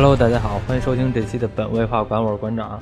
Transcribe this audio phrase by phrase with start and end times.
[0.00, 2.80] Hello，大家好，欢迎收听这期的本位话馆，我是馆长。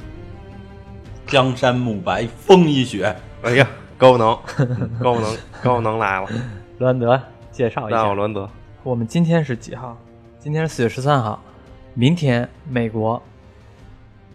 [1.26, 3.16] 江山暮白，风一雪。
[3.40, 3.66] 哎呀，
[3.96, 4.38] 高能，
[5.00, 6.29] 高能，高能来了！
[6.76, 7.18] 罗安德，
[7.50, 7.96] 介绍一下。
[7.96, 8.46] 大家好，罗安德。
[8.82, 9.96] 我们今天是几号？
[10.38, 11.43] 今天是四月十三号。
[11.94, 13.22] 明天美国，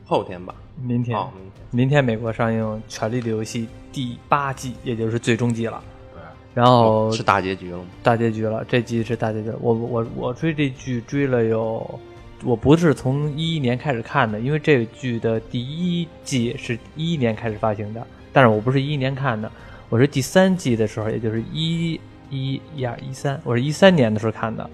[0.04, 0.56] 后天吧。
[0.82, 1.54] 明天，哦，明天。
[1.70, 5.80] 明天美国上映《权力的游戏》第八季，也就是最终季了。
[6.16, 6.22] 对。
[6.56, 7.84] 然后是大结局了吗？
[8.02, 9.52] 大结局了，这季是大结局。
[9.62, 12.00] 我我我追这剧追了有，
[12.44, 19.52] 我不是从一一年开始看的，因为这个剧的第一季是一一年开始发行的，但是我不是一一年看的，
[19.90, 24.68] 我是第三季的时候，也就是一一一二一三，我是一三年的时候看的。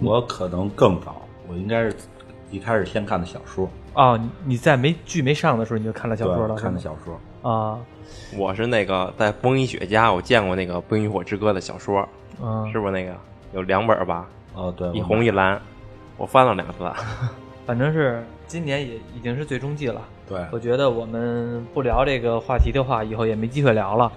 [0.00, 1.94] 我可能更早，我应该是
[2.50, 3.68] 一开始先看的小说。
[3.94, 6.56] 哦，你在没剧没上的时候你就看了小说了？
[6.56, 7.78] 看的小说啊。
[8.36, 12.06] 我是那个在风衣雪家，我见过那个《冰与火之歌》的小说，
[12.42, 13.14] 嗯，是不是那个
[13.52, 14.26] 有两本吧？
[14.54, 15.60] 哦，对，一红一蓝，
[16.16, 16.78] 我翻了两次。
[17.66, 20.02] 反正是今年也已经是最终季了。
[20.28, 24.10] 对，我觉得我们不聊这个话题的话，以后也没机会聊了。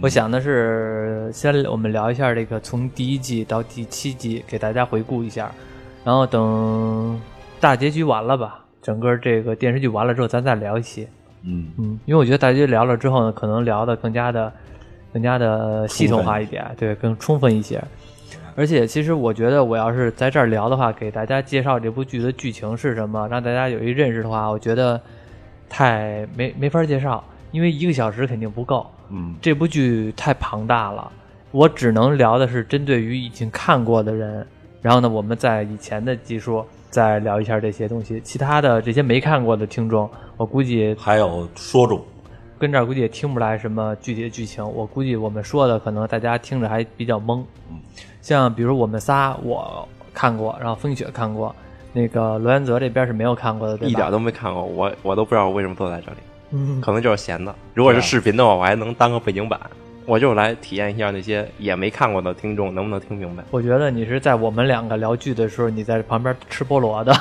[0.00, 5.50] 我想的是，先我们聊一下这个从第一季到第七季，给大家回顾一下，
[6.04, 7.20] 然后等
[7.60, 11.08] 大结局完了吧，整个这个电视剧完了之后，咱再聊一期。
[11.42, 14.52] 嗯嗯，因为我觉得大家聊了之后呢，可能聊的更加的、
[15.12, 17.82] 更加的系统化一点，对，更充分一些。
[18.56, 25.00] 而且，其实我觉得，我要是在这儿聊的话，给大家介绍这部剧的剧情是什么，让大家有一认识的话，我觉得
[25.68, 28.86] 太没没法介绍，因为一个小时肯定不够。
[29.10, 31.10] 嗯，这部剧太庞大了，
[31.50, 34.46] 我只能聊的是针对于已经看过的人。
[34.80, 38.20] 然后呢，我们在以前的集数再聊一下这些东西。
[38.20, 42.00] 其他的这些没看过的听众，我估计还有说中，
[42.58, 44.62] 跟这儿估计也听不出来什么具体的剧情。
[44.62, 47.42] 我估计我们说的可能大家听着还比较懵。
[47.70, 47.80] 嗯，
[48.24, 51.54] 像比如我们仨，我看过，然后风雪看过，
[51.92, 53.90] 那个罗元泽这边是没有看过的，对吧？
[53.90, 56.16] 一点都没看过，我我都不知道我为什么坐在这里。
[56.52, 57.54] 嗯，可能就是闲的。
[57.74, 59.60] 如果是视频的话，我还能当个背景板。
[60.06, 63.44] 我就来体验一下那些也没看过的听众能不能听明白。
[63.50, 67.12] 我觉得你是在我们两个聊剧的时候，你在旁边吃菠萝的。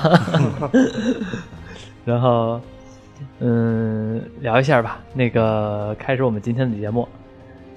[2.06, 2.62] 然后，
[3.40, 5.02] 嗯，聊一下吧。
[5.14, 7.04] 那个开始我们今天的节目，《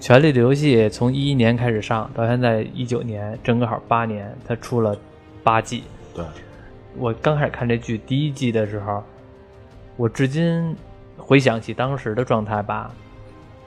[0.06, 4.96] 权力的游戏》从一一年开始上到现在一九年，正好八年，它出了
[5.42, 5.82] 八季。
[6.14, 6.24] 对，
[6.96, 9.02] 我刚开始看这剧第一季的时候，
[9.96, 10.76] 我至今
[11.16, 12.88] 回想起当时的状态吧，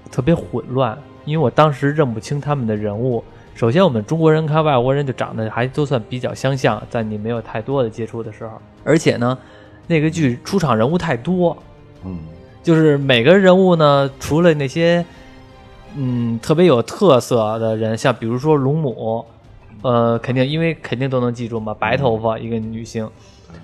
[0.09, 0.97] 特别混乱。
[1.25, 3.21] 因为我当时认不清他们的人物。
[3.53, 8.61] 首先，我们中国人看外国人就长得还都算比较相像，在你没有太多的接触的时候。
[8.85, 9.37] 而且呢，
[9.87, 11.61] 那个剧出场人物太多，
[12.05, 12.17] 嗯，
[12.63, 15.05] 就是每个人物呢，除了那些
[15.95, 19.25] 嗯特别有特色的人，像比如说龙母，
[19.81, 23.09] 呃，肯定因为肯定都能记住嘛，白头发一个女性，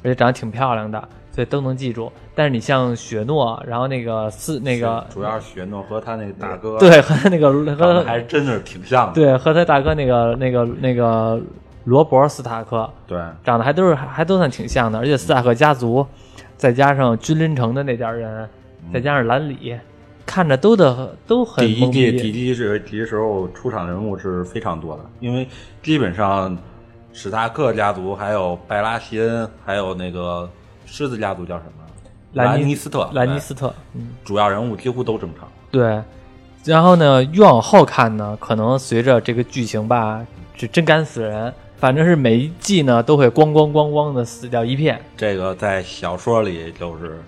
[0.03, 1.07] 而且长得挺漂亮的。
[1.31, 11.37] 所以都能记住，但是你像雪诺，然后那个四那个，主要是雪诺和他那个大哥，对，和他那个和还真是挺像的，对，和他大哥那个那个那个
[11.83, 16.07] 罗伯斯塔克，对，长得还都是还都算挺像的，而且斯塔克家族，
[16.55, 18.47] 再加上君临城的那点人，
[18.93, 19.77] 再加上兰里，
[20.35, 21.65] 看着都的都很。
[21.65, 25.47] 第一季第一季是第一时候出场人物是非常多的，因为
[25.81, 26.57] 基本上
[27.13, 30.49] 史塔克家族还有拜拉席恩还有那个。
[30.87, 31.83] 狮子家族叫什么？
[32.33, 33.09] 兰尼斯特。
[33.13, 35.47] 兰尼斯特，嗯，主要人物几乎都正常。
[35.71, 35.99] 对，
[36.63, 40.23] 然后呢，越往后看呢，可能随着这个剧情吧，
[40.55, 41.51] 是真敢死人。
[41.77, 45.01] 反正是每一季呢，都会咣咣咣咣的死掉一片。
[45.17, 47.19] 这个在小说里就是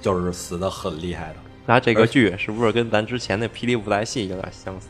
[0.00, 1.36] 就是死的很厉害的。
[1.66, 4.88] 那这个剧是不是跟咱之前的霹雳布袋戏有点相似？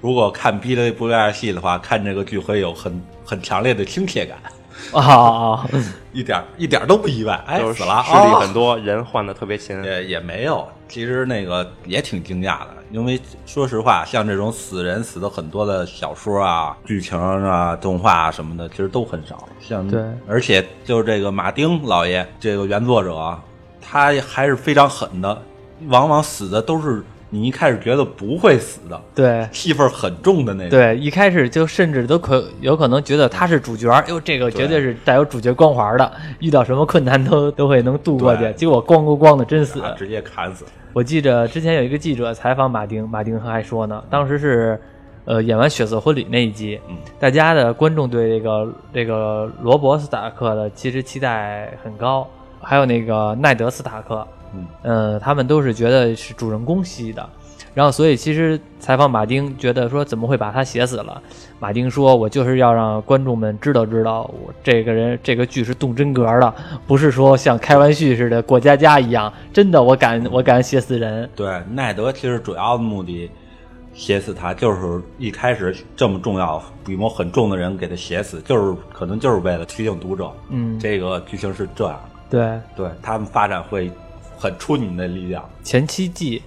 [0.00, 4.38] 如果看霹雳布袋戏的话，看这个剧会有很很强烈的亲切感。
[4.92, 5.66] 啊，
[6.12, 19.48] 一点一点都不意外，哎，死了，势力很多人换的特别勤，也也没有，其实那个也挺惊讶的，因为说实话，像这种死人死的很多的小说啊、剧情啊、动画啊什么的，其实都很少。
[19.60, 23.40] 像对，而且就是这个马丁老爷这个原作者，
[23.80, 25.40] 他还是非常狠的，
[25.88, 27.02] 往往死的都是。
[27.30, 38.52] 你一开始觉得不会死的，对，戏份很重的那种，对，一开始就甚至都可有可能觉得他是主角，哟，这个绝对是带有主角光环的，遇到什么困难都 都会能度过去。
[38.52, 40.64] 结果咣咣咣的真死，直接砍死。
[40.92, 44.80] 我记着之前有一个记者采访马丁，马丁还说呢，当时是
[45.24, 46.80] 呃演完《血色婚礼》那一集，
[47.18, 52.24] 大家的观众对这个这个罗伯斯塔克的其实期待很高，
[52.60, 54.24] 还有那个奈德斯塔克。
[54.54, 57.28] 嗯，呃，他们都是觉得是主人公吸的，
[57.74, 61.20] 然后所以其实采访马丁，觉得说怎么会把他写死了？
[61.58, 66.54] 马丁说：“我就是要让观众们知道知道，我这个人这个剧是动真格的，
[66.86, 73.30] 不是说像开玩笑似的过家家一样，真的我敢我敢写死人。”对，奈德其实主要的目的
[73.94, 81.98] 写死他，就是一开始这么重要、笔墨很重的人给他写死，就是可能就是为了提醒读者，嗯，这个剧情是这样。
[82.28, 83.90] 对，对他们发展会
[84.44, 85.42] 很出你们的力量。
[85.62, 86.42] 前七季，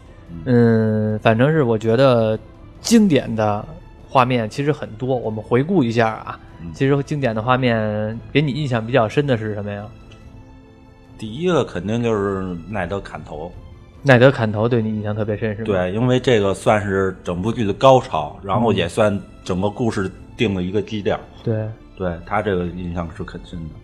[0.45, 2.37] 嗯，反正是我觉得
[2.79, 3.65] 经典的
[4.07, 5.15] 画面其实很多。
[5.15, 9.83] 我们回顾一下啊，嗯其实经典的画面给你印象比较深的是什么呀？
[11.17, 13.51] 第一个肯定就是奈德砍头，
[14.03, 21.19] 奈德砍头对你印象特别深是吗？，对，因为这个算是整部剧的高潮，然后也算整个故事定了一个基调。
[21.43, 21.67] 对
[21.97, 23.75] 对他这个印象是很深的，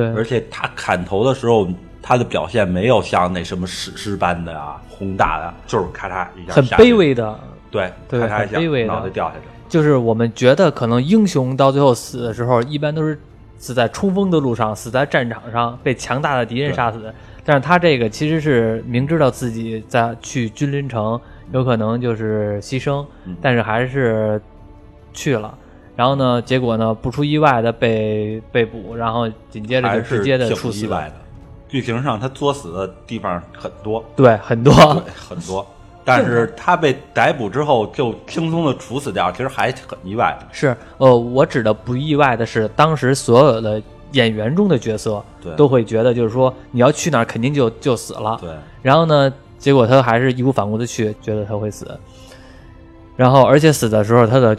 [0.00, 1.68] 对，而且他砍头的时候，
[2.00, 7.38] 他的表现没有像那什么史诗般的啊宏大的，就是咔嚓一下很卑，微的，
[7.70, 9.52] 对，对咔嚓一下很卑微的脑袋掉下去了。
[9.68, 13.20] 就是我们觉得可能英雄到最后死的时候，一般都是
[13.58, 17.12] 死在冲锋的路上，死在战场上，被强大的敌人杀死。
[17.44, 21.20] 但是他这个其实是明知道自己在去君临城
[21.52, 24.40] 有可能就是牺牲，嗯但是还是
[25.12, 25.56] 去了。
[26.00, 30.86] 然后呢，结果呢不出意外的被被捕，然后紧接着就直接的挺处死。
[30.86, 31.14] 意外的。
[31.68, 35.66] 剧情上他作死的地方很多，对，很多对，很多。
[36.02, 40.46] 但是他被逮捕之后就轻松的处死掉，其实还很意外的。
[40.52, 43.82] 是呃，我指的不意外的是，当时所有的
[44.12, 48.38] 演员中的角色对都会觉得，就是说你要去哪儿肯定就就死了。
[48.40, 48.50] 对，
[48.80, 51.86] 然后呢，结果他还是义无反顾的去，觉得他会死。
[53.16, 54.56] 然后，而且死的时候，他的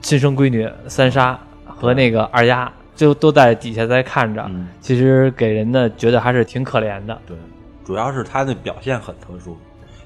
[0.00, 7.18] 亲生闺女三杀和那个二丫就都在底下在看着，嗯，其实给人的觉得还是挺可怜的。
[7.26, 7.36] 对，
[7.84, 9.56] 主要是他的表现很特殊，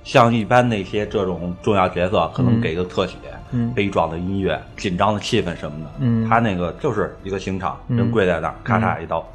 [0.04, 3.14] 像一般那些这种重要角色，可能嗯给个特写、
[3.52, 5.90] 嗯悲壮的音乐、紧张的气氛什么的。
[5.98, 9.26] 嗯他那个就是一个刑场，嗯人跪在那儿，咔嚓一刀。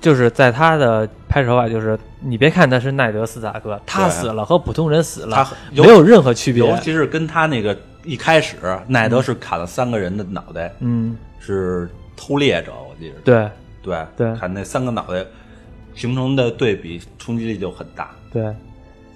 [0.00, 6.62] 就是在他的拍摄手法，就是你别看他是奈德斯塔克，他对死了和普通人死了他没有任何区别。
[6.62, 7.74] 尤其是跟他那个
[8.04, 8.56] 一开始，
[8.86, 13.14] 奈德是砍了三个人的脑袋，嗯，是偷猎者，我记得。
[13.24, 13.50] 对
[13.82, 15.24] 对对砍那三个脑袋，
[15.94, 18.10] 形成的对比冲击力就很大。
[18.32, 18.54] 对，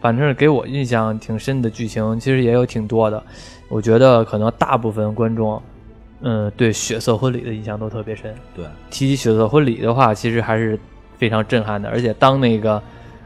[0.00, 3.22] 反正给我印象挺深的剧情，其实也有挺多的。
[3.68, 5.62] 我觉得可能大部分观众，
[6.20, 8.34] 嗯，对血色婚礼的印象都特别深。
[8.54, 10.78] 对，提起血色婚礼的话，其实还是
[11.18, 11.88] 非常震撼的。
[11.90, 12.82] 而且当那个，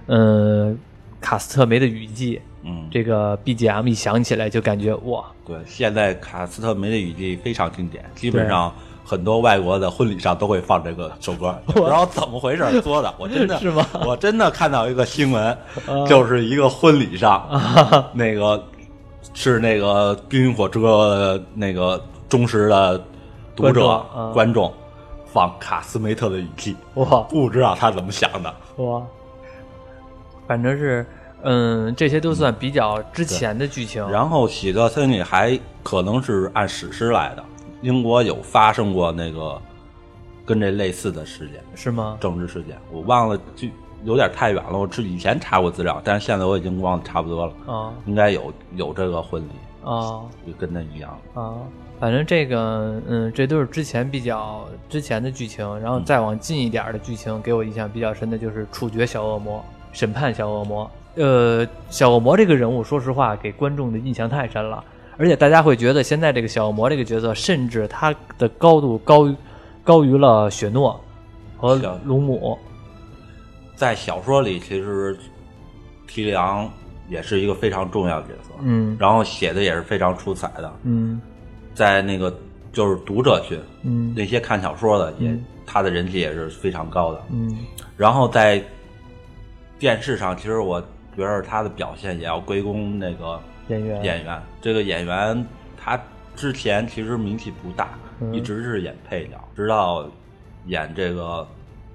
[0.06, 0.76] 嗯，
[1.20, 8.72] 卡斯特梅的雨季嗯，这个 BGM 一响起来，就感觉哇，对，现在卡斯特梅的雨季非常经典，基本上
[9.04, 13.84] 很多外国的婚礼上都会放这个首歌， 也不知道怎么回事做的，我真的 是吗？
[14.06, 15.56] 我真的看到一个新闻，
[16.08, 17.48] 就是一个婚礼上，
[18.14, 18.62] 那个
[19.34, 23.04] 是那个《冰与火之歌》那个忠实的
[23.56, 24.30] 读者啊。
[24.32, 24.72] 观众
[25.26, 27.20] 放卡斯梅特的雨季，哇。
[27.22, 28.54] 不知道他怎么想的。
[28.76, 29.02] 哇，
[30.46, 31.04] 反正是，
[31.42, 34.08] 嗯，这些都算比较之前的剧情。
[34.10, 37.44] 然后喜特森里还可能是按史诗来的，
[37.80, 39.60] 英国有发生过那个
[40.44, 42.16] 跟这类似的事件，是吗？
[42.20, 43.68] 政治事件，我忘了，就
[44.04, 44.78] 有点太远了。
[44.78, 47.52] 我之以前查过资料，但是现在我已经忘得差不多了。
[47.72, 49.52] 啊应该有有这个婚礼，
[49.84, 51.18] 啊就跟那一样。
[51.34, 51.54] 啊！
[52.00, 60.90] 反正这个，嗯，这都是之前比较之前的剧情，然后嗯再往近一点的剧情，给我印象比较深的就是处决小恶魔、审判小恶魔。
[61.14, 64.82] 呃，小恶魔这个人物，说实话，给观众的印象太深了，
[65.16, 69.36] 而且大家会觉得现在这个小恶魔这个角色，甚至他的高度高于
[69.84, 70.98] 高于了雪诺
[71.56, 72.58] 和小鲁姆。
[73.74, 75.16] 在小说里，其实
[76.06, 76.70] 提里昂
[77.08, 78.96] 也是一个非常重要的角色，嗯。
[78.98, 80.72] 然后写的也是非常出彩的。
[80.84, 81.20] 嗯。
[81.74, 82.32] 在那个
[82.72, 84.14] 就是读者群，嗯。
[84.16, 85.44] 那些看小说的也，嗯。
[85.66, 87.22] 他的人气也是非常高的。
[87.30, 87.58] 嗯。
[87.96, 88.62] 然后在
[89.78, 90.82] 电视上，其实我
[91.16, 94.42] 觉得他的表现也要归功那个演员演员。
[94.60, 96.00] 这个演员他
[96.34, 97.90] 之前其实名气不大，
[98.20, 100.04] 嗯一直是演配角，直到
[100.66, 101.40] 演这个《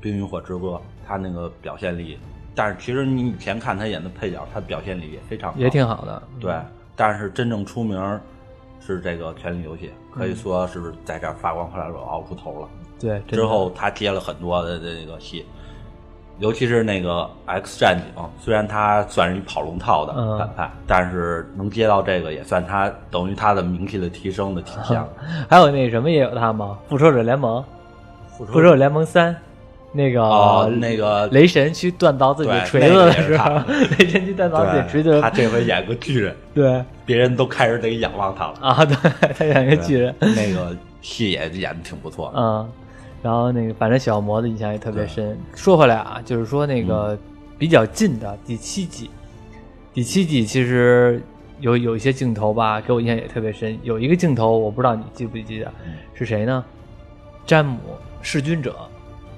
[0.01, 0.67] 冰与火之歌》，
[1.07, 2.17] 他那个表现力。
[2.53, 6.24] 但是其实你以前看他演的配角，他表现力也非常好也挺好的。
[6.39, 6.53] 对。
[6.95, 8.19] 但是真正出名
[8.79, 12.69] 是这个《权力游戏》，可以说是在这儿发光发热熬出头了。
[13.00, 15.45] 对，之后他接了很多的这个戏，
[16.39, 25.08] 尤其是那个 X 战警，虽然他算是一跑龙套的嗯反派，但是能接到这个也算他等于他的名气的提升的体现了。
[25.50, 26.77] 还有那什么也有他吗？
[26.88, 27.63] 复仇者联盟，
[28.38, 29.36] 复复仇者联盟三，
[29.91, 33.62] 那个、哦，那个雷神去锻造自己对锤子的时那候，
[33.98, 38.53] 雷神去锻造自己锤子，他这回演个巨人， 对别人都开始得仰望他了。
[38.62, 42.39] 啊，对，他演一个巨人，那个戏也演的挺不错的。
[42.39, 42.70] 嗯，
[43.27, 45.38] 然后那个反正小魔的印象也特别深。
[45.53, 47.19] 说回来啊，就是说那个
[47.57, 49.10] 比较近的第七集，
[49.93, 51.22] 第七集其实
[51.60, 53.77] 有有一些镜头吧，给我印象也特别深。
[53.84, 55.69] 有一个镜头我不知道你记不记得，
[56.13, 56.63] 是谁呢？
[57.46, 57.77] 詹姆
[58.22, 58.74] 弑君者，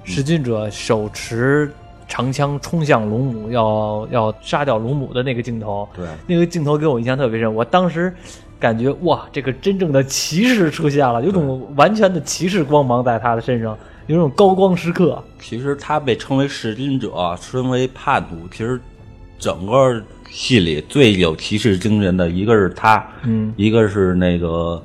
[0.04, 1.68] 弑君者手持
[2.06, 5.88] 长枪冲向龙母，要要杀掉龙母的那个镜头。
[5.96, 8.14] 对，那个镜头给我印象特别深，我当时
[8.60, 13.76] 感觉哇，这个真正的骑士出现了，有种完全的骑士光芒在他的身上，
[14.06, 15.20] 有种高光时刻。
[15.40, 18.36] 其实他被称为弑君者，称为叛徒。
[18.52, 18.78] 其实
[19.38, 24.80] 整个戏里最有骑士精神的一个是他，嗯一个是那个，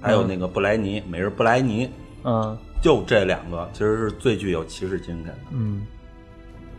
[0.00, 1.86] 还有那个布莱尼，美日布莱尼，
[2.24, 5.34] 嗯就这两个其实是最具有骑士精神的。
[5.52, 5.82] 嗯，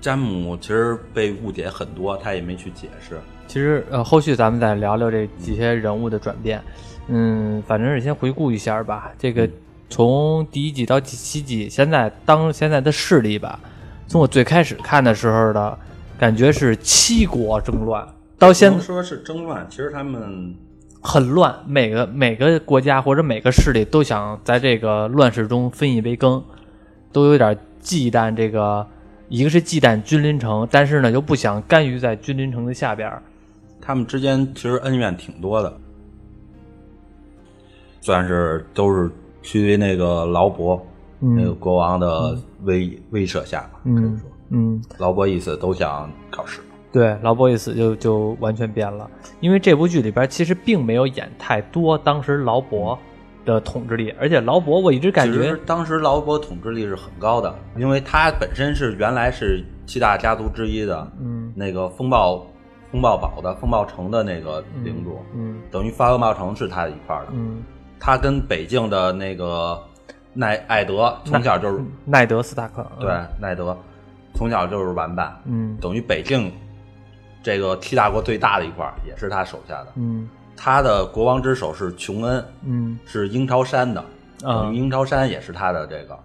[0.01, 3.19] 詹姆其实被误解很多，他也没去解释。
[3.49, 6.61] 其实呃，后续咱们再聊聊这几些人物的转变。
[7.07, 9.11] 嗯，反正是先回顾一下吧。
[9.17, 9.49] 这个
[9.89, 13.59] 从第一季到第七季，现在当现在的势力吧，
[14.05, 15.75] 从我最开始看的时候的
[16.19, 20.55] 感觉是七国争乱，到现不能说是争乱，其实他们
[21.01, 26.43] 很乱，每个每个国家或者每个势力都想在这个乱世中分一杯羹，
[27.11, 28.85] 都有点忌惮这个，
[29.27, 33.23] 一个是忌惮君临城，但是呢又不想甘于在君临城的下边儿。
[33.89, 35.73] 他们之间其实恩怨挺多的，
[38.01, 39.09] 算是都是
[39.41, 40.79] 趋于那个劳勃、
[41.17, 46.61] 那个国王的威、威慑下吧，可以嗯说，嗯，劳勃一死都想考试。
[46.91, 52.95] 对，劳勃一死就就完全变了，因为这部剧里边其实并没有演太多当时劳勃
[53.43, 61.51] 的统治力，而且劳勃我一直感其觉实当时劳勃统治力是很高的，因为他本身是原来是七大家族之一的，嗯。
[61.55, 62.45] 那个风暴
[62.91, 65.61] 风暴堡的风暴城的那个领主，嗯。
[65.71, 67.27] 等于发风暴城是他的一块儿的。
[67.33, 67.63] 嗯，
[67.99, 69.79] 他跟北境的那个
[70.33, 73.01] 奈艾德从小就是奈德斯塔克，嗯。
[73.01, 73.77] 对，奈德
[74.33, 75.77] 从小就是玩伴，嗯。
[75.79, 76.51] 等于北境
[77.43, 79.87] 这个七大国最大的一块儿也是他手下的。
[79.95, 80.27] 嗯。
[80.57, 82.99] 他的国王之首是琼恩，嗯。
[83.05, 84.01] 是鹰巢山的，
[84.43, 84.63] 啊。
[84.63, 86.17] 等于鹰巢山也是他的这个，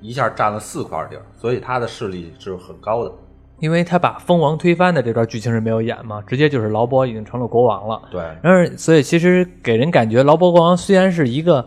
[0.00, 3.12] 一下占了四块地儿，所以他的势力是很高的。
[3.60, 8.02] 因为他把蜂王推翻的这段剧情是没有演嘛，直接就是劳勃已经成了国王了。
[8.10, 11.64] 对，然而，所以其实给人感觉劳勃国王虽然是一个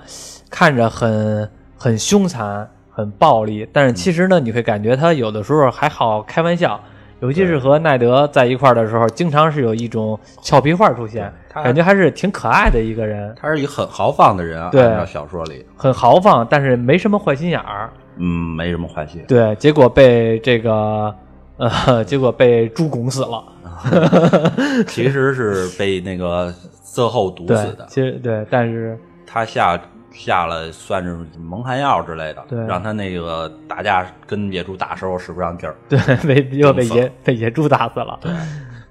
[0.50, 6.80] 看着很很凶残、很暴力，但是其实呢，你会感觉他有的时候还好开玩笑，
[7.20, 17.90] 尤其是和奈德在一块儿的时候，经常是有一种俏皮话出现，感觉还是挺可爱的一个人，他是一个很豪放的人啊，对按照小说里，很豪放，但是没什么坏心眼儿。
[18.18, 19.24] 嗯，没什么坏心。
[19.28, 21.14] 对，结果被这个
[21.58, 23.44] 呃，结果被猪拱死了。
[24.88, 29.80] 其实是被那个色后毒死的，， 其实对，但是他下
[30.12, 35.76] 下了算是蒙汗药之类的，对让他那个打架跟野猪打时候使不上劲儿。
[35.90, 38.18] 对 被又被野被野猪打死了。
[38.22, 38.32] 对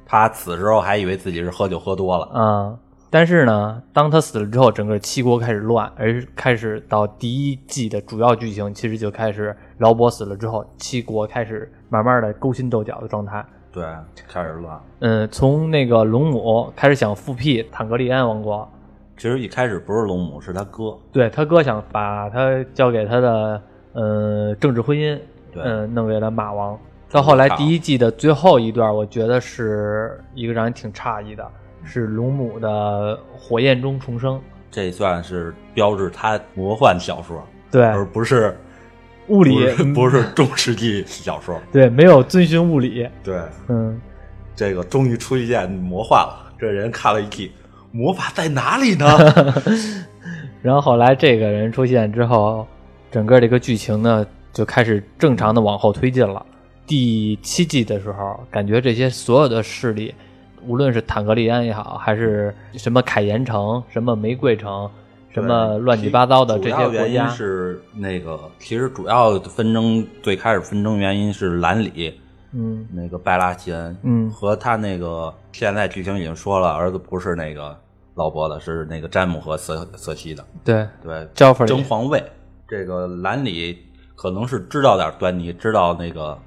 [0.04, 2.74] 他此时候还以为自己是喝酒喝多了，啊、
[3.12, 13.44] 但是呢，当他死了之后，整个七国开始乱，而开始到第一季的主要剧情，其实就开始劳勃死了之后，七国开始慢慢的勾心斗角的状态。
[13.70, 13.84] 对，
[14.26, 14.80] 开始乱。
[15.00, 18.66] 嗯，从那个龙母开始想复辟坦格利安王国，
[19.18, 20.98] 其实一开始不是龙母，是他哥。
[21.12, 25.20] 对他哥想把他交给他的呃政治婚姻，
[25.52, 26.78] 对嗯、弄给了马王。
[27.10, 31.46] 到后来第一季的最后一段，我觉得是一个让人挺诧异的，
[31.84, 34.40] 是龙母的火焰中重生。
[34.70, 38.58] 这算是标志他魔幻小说，对，而不是
[39.28, 41.60] 物理不是中世纪小说。
[41.70, 43.06] 对，没有遵循物理。
[43.22, 44.00] 对，嗯，
[44.56, 46.52] 这个终于出一件魔幻了。
[46.58, 47.52] 这人看了一季，
[47.90, 49.06] 魔法在哪里呢？
[50.62, 52.66] 然后后来这个人出现之后，
[53.10, 56.46] 整个这个剧情呢就开始正常的往后推进了。
[56.86, 60.14] 第七季的时候，感觉这些所有的势力，
[60.66, 64.90] 无论是坦格利安也好，还是什么凯岩城、什么玫瑰城、
[65.30, 72.18] 什么乱七八糟的这些国家，是那个，其实主要纷争最开始纷争原因是兰里
[72.52, 77.74] 嗯那个拜拉席恩，嗯和他那个现在剧情已经说了，儿子不是那个
[78.14, 81.26] 老伯的，是那个詹姆和瑟瑟西的，对，对，
[81.66, 82.22] 争皇位。
[82.68, 83.78] 这个兰里
[84.14, 86.38] 可能是知道点端倪，知道那个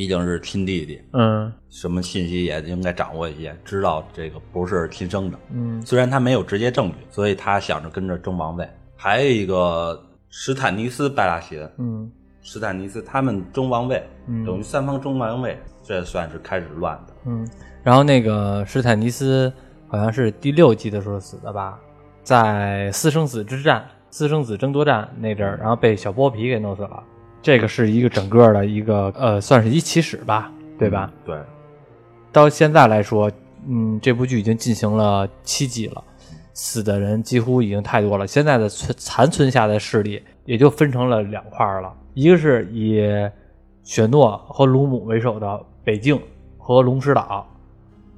[0.00, 5.38] 毕竟是亲弟弟，嗯什么信息也应该掌握一些，知道这个不是亲生的。
[5.52, 8.66] 嗯虽然他没有直接证据，所以他想着跟着争王位。
[8.96, 17.12] 还有一个史坦尼斯·拜拉席恩，嗯史坦尼斯他们争王位，嗯等于三方争王位，这算是开始乱的。
[17.26, 17.46] 嗯，
[17.82, 19.52] 然后那个史坦尼斯
[19.86, 21.78] 好像是第六季的时候死的吧，
[22.22, 27.02] 在私生子之战、私生子争夺战那阵儿，然后被小剥皮给弄死了。
[27.42, 31.10] 这个是一个整个的一个呃，算是一起始吧，对吧？
[31.24, 31.38] 对，
[32.30, 33.30] 到现在来说，
[33.68, 36.04] 嗯，这部剧已经进行了七季了，
[36.52, 38.26] 死的人几乎已经太多了。
[38.26, 43.02] 现在的存残存下的势力也就分成了两块了，一个是以
[43.82, 46.20] 雪诺和鲁姆为首的北境
[46.58, 47.46] 和龙石岛，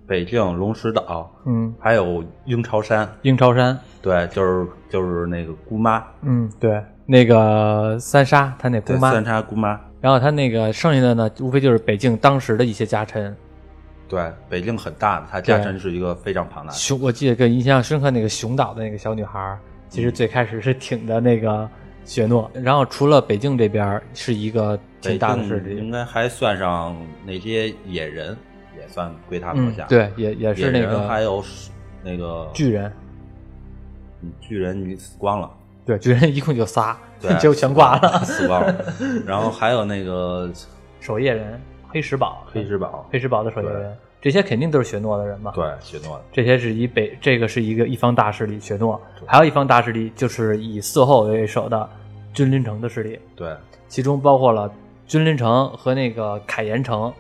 [0.07, 13.35] 北境龙石岛，嗯，还有鹰巢山，鹰巢山，对，就是就是那个姑妈，嗯，对，那个三沙他那姑妈，三杀姑妈，然后他那个剩下的呢，无非就是北境当时的一些家臣。
[14.09, 16.77] 对，北境很大的，它家臣是一个非常庞大的。
[16.77, 21.69] 熊，我记得跟印象深刻那个熊岛的那个小女孩，其实最开始是挺的那个
[22.05, 26.95] 雪诺，然后除了北境这边是一个挺大的势力，应该还算上
[27.25, 28.37] 那些野人，
[28.79, 31.43] 也算归他们嗯。，，对，也也是那个还有
[32.05, 32.93] 那个巨人，
[34.21, 35.51] 嗯巨人，你死光了。
[35.85, 38.25] 对，巨人一共就仨，对， 就全挂了。
[38.25, 38.75] 死光了。
[39.27, 40.51] 然后还有那个
[41.01, 45.53] 守夜人、黑石堡、黑石堡，黑石堡的守夜人，这些肯定都是雪诺的人嘛。
[45.55, 51.89] 对，雪诺的，这些是以北，这个是一个一方大势力雪诺，还有一方大势力就是以四后为首的
[52.33, 53.55] 君临城的势力，对，
[53.89, 54.73] 其中包括了
[55.07, 57.13] 君临城和那个凯岩城，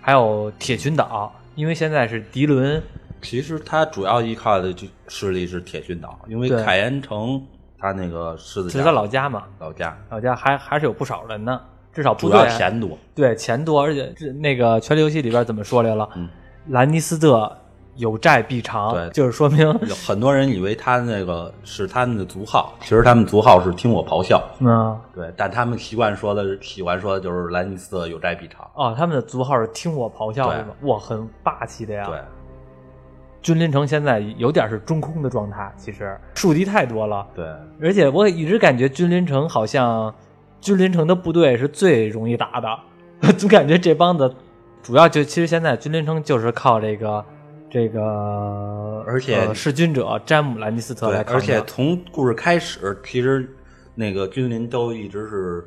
[0.00, 1.32] 还有铁群岛。
[1.54, 2.82] 因为现在是迪伦，
[3.20, 7.46] 其实他主要依靠的就势力是铁群岛，因为凯岩城
[7.82, 11.60] 他那个狮子这是他老家嘛，老家，老家还还是有不少人呢，
[11.92, 12.96] 至少不主队要钱多。
[13.12, 16.08] 对钱多，而且这那个《权力游戏》里边怎么说来了？
[16.14, 16.28] 嗯
[16.68, 17.52] 兰尼斯特
[17.96, 24.40] 有债必偿，对就是说明有很多人以为他那个是他们的族号，其实他们族号是听我咆哮。
[24.60, 28.64] 嗯对，但他们习惯说的喜欢说的就是兰尼斯特有债必偿。
[28.74, 30.74] 哦，他们的族号是听我咆哮对是吗？
[30.82, 32.06] 哇，很霸气的呀。
[32.06, 32.20] 对，
[33.42, 37.44] 君临城现在有点是中空的状态，其实树敌太多了，对，
[37.80, 40.14] 而且我一直感觉君临城好像
[40.60, 42.78] 君临城的部队是最容易打的，
[43.36, 44.32] 总感觉这帮子
[44.82, 47.24] 主要就其实现在君临城就是靠这个
[47.68, 53.48] 这个，而且呃弑君者詹姆兰尼斯特，而且从故事开始，其实
[53.94, 55.64] 那个君临都一直是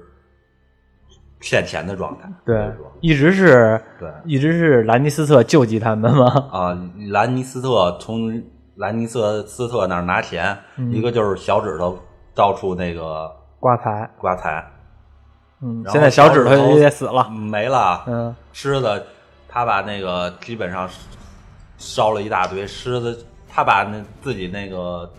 [1.41, 2.29] 欠钱的状态。
[2.45, 2.71] 对
[3.01, 6.77] 一直是对一直是兰尼斯特救济他们嘛，啊，
[7.09, 8.41] 兰尼斯特从
[8.75, 11.97] 兰尼斯斯特那儿拿钱，嗯一个就是小指头
[12.33, 14.65] 到处那个刮财，刮财，
[15.61, 18.03] 嗯，现在小指头头也死了，没了。
[18.07, 19.03] 嗯狮子
[19.47, 20.89] 他把那个基本上
[21.77, 25.09] 烧了一大堆，狮子他把那自己那个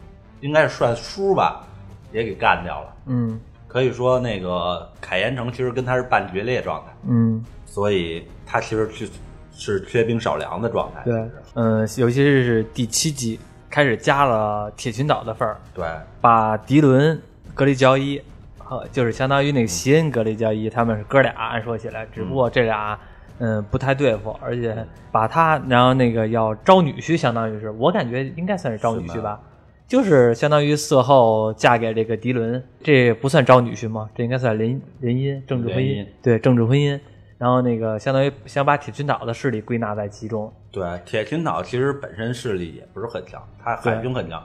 [0.40, 1.64] 应该是算叔吧，
[2.12, 2.92] 也给干掉了。
[3.06, 3.40] 嗯
[3.76, 7.44] 可以说，那个凯岩城其实跟他是半决裂状态，嗯。
[7.66, 9.06] 所以他其实是
[9.52, 11.02] 是缺兵少粮的状态。
[11.04, 15.86] 对，嗯，尤其是第七集开始加了铁群岛的份儿，对
[16.22, 17.20] 把迪伦、
[17.52, 18.18] 格雷焦伊，
[18.56, 21.30] 和就是相当于那个席恩、格雷焦伊，他们是哥俩。
[21.32, 22.98] 按说起来，只不过这俩
[23.40, 29.38] 嗯不太对付，而且把他，然后那个要招女婿，相当于是我感觉应该算是招女婿吧。
[29.88, 34.10] 就是相当于色后嫁给这个迪伦，这不算招女婿吗？
[34.14, 36.98] 这应该算联联姻，政治婚姻对政治婚姻。
[37.38, 44.42] 然后那个相当于想把铁群岛的势力归纳在其中，对，铁群岛其实本身势力也不是很强，他海军很强，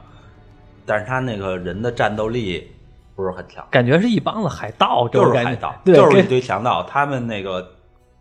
[0.86, 2.70] 但是他那个人的战斗力
[3.16, 6.84] 不是很强，感觉是一帮子海盗，就是海盗，就是一堆强盗。
[6.84, 7.66] 他们那个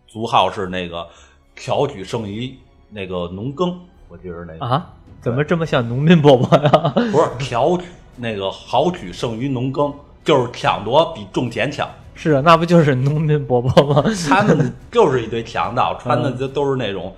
[0.07, 1.05] 族号是那个
[1.57, 2.55] 巧举剩余
[2.89, 6.69] 那个农耕，我记得那个、啊，怎么这么像农民伯伯呀？
[7.11, 7.85] 不是挑举
[8.17, 11.87] 那个好取胜于农耕，就是抢夺比种田强。
[12.15, 14.03] 是啊，那不就是农民伯伯吗？
[14.27, 17.15] 他们就是一堆强盗，穿的就都是那种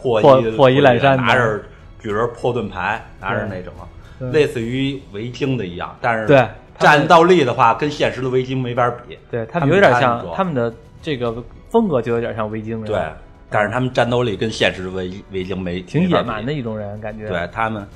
[0.00, 1.60] 破破衣破衣烂衫拿着
[2.00, 3.72] 举着破盾牌，拿着那种
[4.18, 6.46] 对类似于维京的一样，但是对
[6.78, 9.18] 战斗力的话，跟现实的维京没法比。
[9.30, 11.34] 对他他们们有点像他们他们的这个
[11.68, 12.98] 风格就有点像维京人，对，
[13.50, 17.28] 但是他们战斗力跟现实的维维京没挺野蛮的一种人，感觉。
[17.28, 17.86] 对他们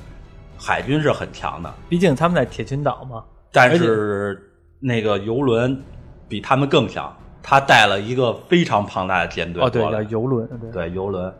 [0.57, 3.23] 海军是很强的，毕竟他们在铁群岛嘛。
[3.51, 4.39] 但是
[4.79, 5.81] 那个游轮
[6.27, 11.33] 比他们更强，他带了一个非常庞大的舰队哦，对，游轮，对，对游轮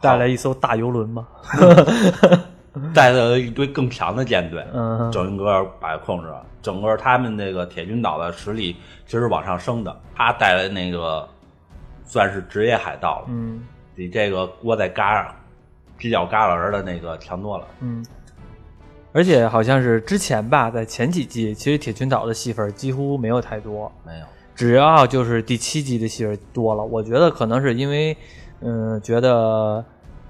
[0.00, 1.28] 带来一艘大游轮嘛。
[2.94, 6.42] 带了一堆更强的舰队，嗯，整个把控制了。
[6.62, 11.28] 整个他们那个铁群岛的实力其实往上升的，他带来那个
[12.12, 13.62] 算是职业海盗了，嗯
[13.94, 15.26] 比这个窝在旮旯
[15.98, 17.64] 犄角旮旯的那个强多了。
[17.80, 18.04] 嗯。
[19.14, 23.90] 而且好像是之前吧，在前几季，其实铁群岛的戏份几乎没有太多。
[24.06, 28.14] 没有，只要就是第七集的戏份多了，我觉得可能是因为，
[28.60, 29.82] 嗯，觉得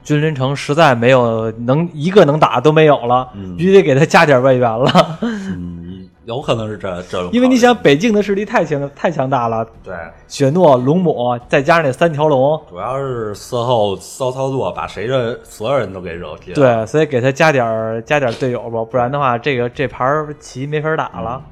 [0.05, 5.19] 君临城实在没有能一个能打都没有了，嗯必须得给他加点外援了。
[5.23, 5.72] 嗯，
[6.25, 9.95] 有可能是这这种，因为你想，北境的势力太强太强大了，对，
[10.29, 16.55] 雪诺、龙母，再加上那三条龙，主要是事后骚操作，把谁的所有人都给惹急了。
[16.55, 21.43] 对，所以给他加点加点队友吧，不然的话，这个这盘儿棋没法打了。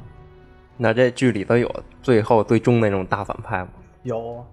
[0.76, 1.68] 那这剧里头有
[2.02, 3.68] 最后最终那种大反派吗？
[4.04, 4.44] 有，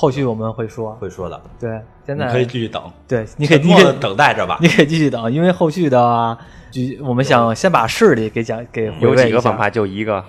[0.00, 0.92] 后续我们会说。
[0.92, 4.56] 会说的，对，现在你可以继续等，对，你可以沉默的你可以等待着吧。
[4.62, 6.38] 你可以继续等，因为后续的话，
[6.70, 9.68] 就我们想先把势力给讲给回有味一下几个反派？
[9.68, 10.24] 就一个，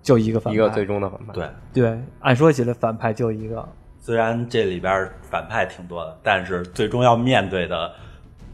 [0.00, 1.32] 就一个反派，一个最终的反派。
[1.32, 7.90] 对，对，按说起来反派就一个，虽然这里边反派挺多的，但是最终要面对的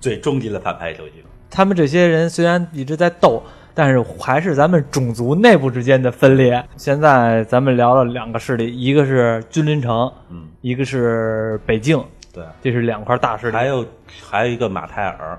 [0.00, 1.28] 最终极的反派就一个。
[1.50, 3.42] 他们这些人虽然一直在斗，
[3.74, 6.62] 但是还是咱们种族内部之间的分裂。
[6.76, 13.56] 现在咱们聊了两个势力，一个是君临城，嗯，一个是北境，对，这是两块大势力。
[13.56, 13.86] 还有
[14.22, 15.38] 还有一个马泰尔，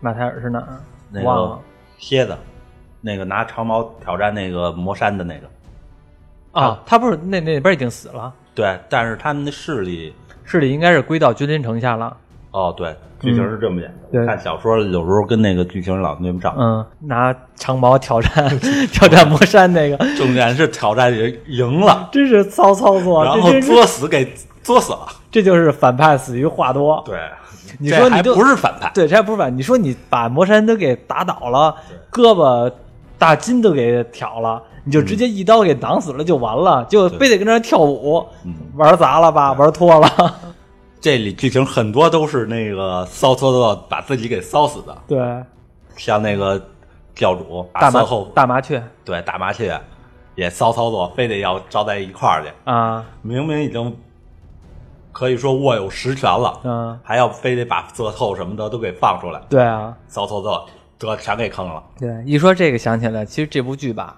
[0.00, 0.80] 马泰尔是哪儿？
[1.10, 1.60] 那忘了个
[1.98, 2.36] 蝎子，
[3.00, 5.48] 那个拿长矛挑战那个魔山的那个。
[6.52, 12.16] 啊，他不是那那边已经死了，对，但是他们的势力，势力应该是归到君临城下了。
[12.52, 12.94] 哦，对，
[13.24, 14.26] 剧情是这么演的。
[14.26, 16.54] 看小说有时候跟那个剧情老对不上。
[16.58, 18.58] 嗯，拿长矛挑战
[18.92, 24.32] 挑战魔山那个，重点是挑战赢赢了，真是骚操作，然后作死给
[24.62, 25.08] 作死了。
[25.30, 27.02] 这就是反派死于话多。
[27.04, 27.18] 对，
[27.80, 28.90] 你说你就不是反派？
[28.94, 31.74] 对，这还不是反，你说你把魔山都给打倒了，
[32.12, 32.70] 胳膊
[33.18, 40.08] 大筋都给挑了，你就直接一刀给挡死了就完了，就非得跟那儿跳舞，嗯玩砸了吧，玩脱了。
[41.04, 45.44] 这里剧情很多都是那个骚操作把自己给骚死的，对，
[45.96, 46.58] 像那个
[47.14, 48.82] 教主大麻色后大麻雀。
[49.04, 49.78] 对大麻雀
[50.34, 53.94] 也骚操作，非得要招在一块儿去，啊，明明已经
[55.12, 60.66] 可以说握有实权了，嗯，还要非得把色透什么的都给放出来，对啊，骚操作
[60.98, 61.84] 得全给坑了。
[61.98, 64.16] 对，一说这个想起来，其实这部剧吧，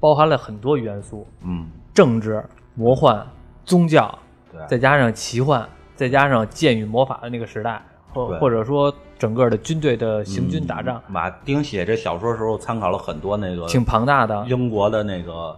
[0.00, 2.42] 包含了很多元素，嗯，政治、
[2.74, 3.22] 魔幻、
[3.66, 4.18] 宗教，
[4.50, 7.82] 对，再加上奇幻，再加上剑与魔法的那个时代，
[8.12, 14.44] 或或者说整个的军队的行军打仗，马丁写这小说的时候参考了很多那个挺庞大的。
[14.46, 15.56] 英国的那个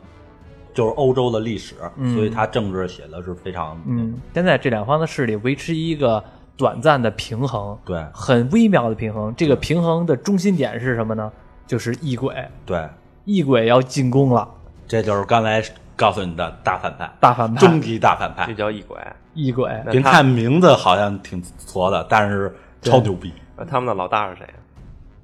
[0.73, 6.23] 就是欧洲的历史，嗯所以他政治写的是非常嗯，现在这两方的势力维持一个
[6.57, 9.35] 短暂的平衡，对很微妙的平衡。
[9.37, 11.31] 这个平衡的中心点是什么呢？
[11.67, 12.33] 就是异鬼，
[12.65, 12.89] 对，
[13.25, 14.49] 异鬼要进攻了，
[14.87, 15.63] 这就是刚才
[15.97, 18.55] 告诉你的大反派，大反派终极大反派这。
[18.55, 18.97] 叫异鬼。
[19.39, 19.71] 异鬼。
[19.85, 23.33] 那他别看名字好像挺矬的，但是超牛逼。
[23.57, 24.59] 那他们的老大是谁啊？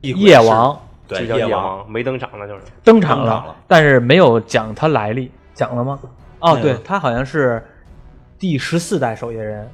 [0.00, 2.62] 夜王对夜王，没登场的就是。
[2.82, 5.98] 登场了，登场了但是没有讲他来历，讲了吗？
[6.38, 7.62] 哦，对他好像是
[8.38, 9.68] 第十四代守夜人。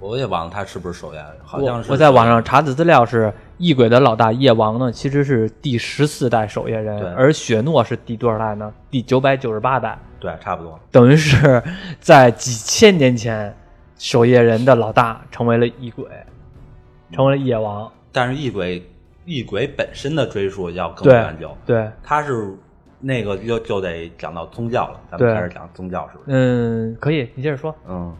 [0.00, 8.72] 我也忘了他是不是首页，好像是我我在网上查的资料是，异鬼的老大夜王呢，其实是第十四代守夜人对，而雪诺是第多少代呢？
[8.90, 10.78] 第九百九十八代，对差不多。
[10.90, 11.62] 等于是
[12.00, 13.56] 在几千年前，
[13.96, 16.04] 守夜人的老大成为了异鬼，
[17.12, 17.90] 成为了夜王。
[18.12, 18.86] 但是异鬼
[19.24, 22.54] 异鬼本身的追溯要更对研究，对，他是
[23.00, 26.30] 那个就就得讲到宗教了，咱们开始讲宗教是不是？
[26.36, 27.74] 嗯，可以，你接着说。
[27.88, 28.14] 嗯，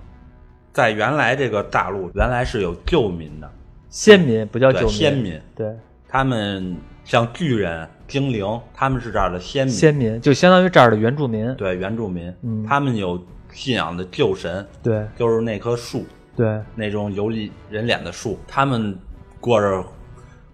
[0.74, 3.48] 在原来这个大陆，原来是有旧民的，
[3.88, 5.72] 先民不叫旧民，先民，对，
[6.08, 11.54] 他们像巨人、精灵，他们是这儿的先民，先民就相当于这儿的原住民。
[11.54, 12.66] 对原住民，嗯。
[12.66, 15.06] 他们有信仰的旧神，对。
[15.16, 16.04] 就是那棵树，
[16.36, 16.60] 对。
[16.74, 17.30] 那种有
[17.70, 18.98] 人脸的树，他们
[19.40, 19.84] 过着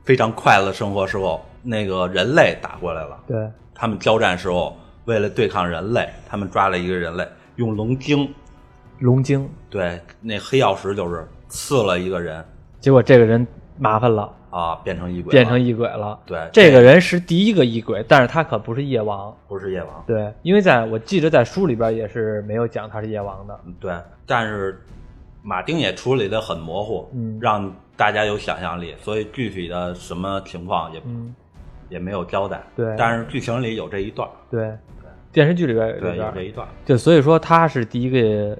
[0.05, 3.49] 非常快乐的生活时候，那个人类打过来了，对。
[3.75, 8.29] 他们交战时候，为了对抗人类，他们抓了一个人类，用龙精，
[9.01, 12.45] 龙晶，对，那黑曜石就是刺了一个人。
[12.79, 13.47] 结果这个人
[13.79, 16.19] 麻烦了，啊，变成异鬼了，变成异鬼了。
[16.25, 19.35] 对这个人是第一个异鬼，但是他可不是夜王。
[19.49, 23.61] 不是夜王，对，因为在我记得在书里边也是没有讲他是夜王的。
[23.67, 23.95] 嗯对，
[24.27, 24.81] 但是
[25.43, 27.39] 马丁也处理的很模糊，嗯。
[27.41, 31.35] 让大家有想象力，所以具体的什么情况也、嗯，
[31.89, 32.63] 也没有交代。
[32.77, 32.95] 对。
[32.99, 34.77] 但是剧情里有这一段，对，
[35.33, 36.67] 电视剧里边有对，这一段。
[36.85, 38.57] 就所以说他是第一个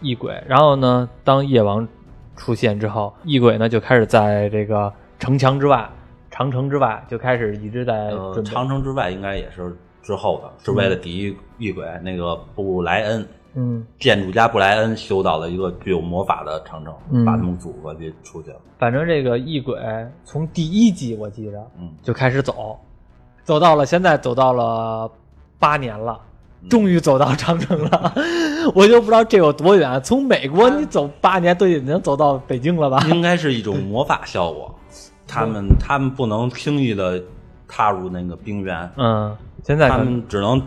[0.00, 0.42] 异鬼。
[0.46, 1.86] 然后呢，当夜王
[2.36, 5.88] 出现之后，异鬼呢就开始在这个城墙之外、
[6.30, 8.50] 长城之外就开始一直在呃，准备。
[8.50, 11.86] 长城之外应该也是之后的，是为了抵御异鬼。
[12.02, 18.56] 那个布莱恩嗯，建筑家布莱恩修到了一个具有魔法的长城，嗯把他们组合就出去了。
[18.78, 19.76] 反正这个异鬼
[20.24, 22.78] 从第一集我记着嗯，就开始走，
[23.42, 25.10] 走到了现在走到了
[25.58, 26.18] 八年了，
[26.68, 28.14] 终于走到长城了，
[28.74, 30.00] 我就不知道这有多远。
[30.02, 33.02] 从美国你走八年都得能走到北京了吧？
[33.08, 34.74] 应该是一种魔法效果，
[35.26, 37.22] 他们他们不能轻易的
[37.66, 40.60] 踏入那个冰原，嗯，现在他们只能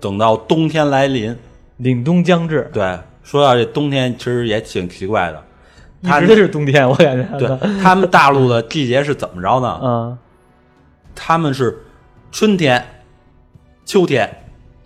[0.00, 1.36] 等到冬天来临。
[1.80, 5.42] 凛冬将至，对，说到这冬天，其实也挺奇怪的。
[6.02, 7.38] 一直是冬天，我感觉。
[7.38, 7.48] 对
[7.80, 9.78] 他们大陆的季节是怎么着呢？
[9.82, 10.18] 嗯
[11.20, 11.76] 他们是
[12.30, 12.84] 春天、
[13.84, 14.28] 秋天、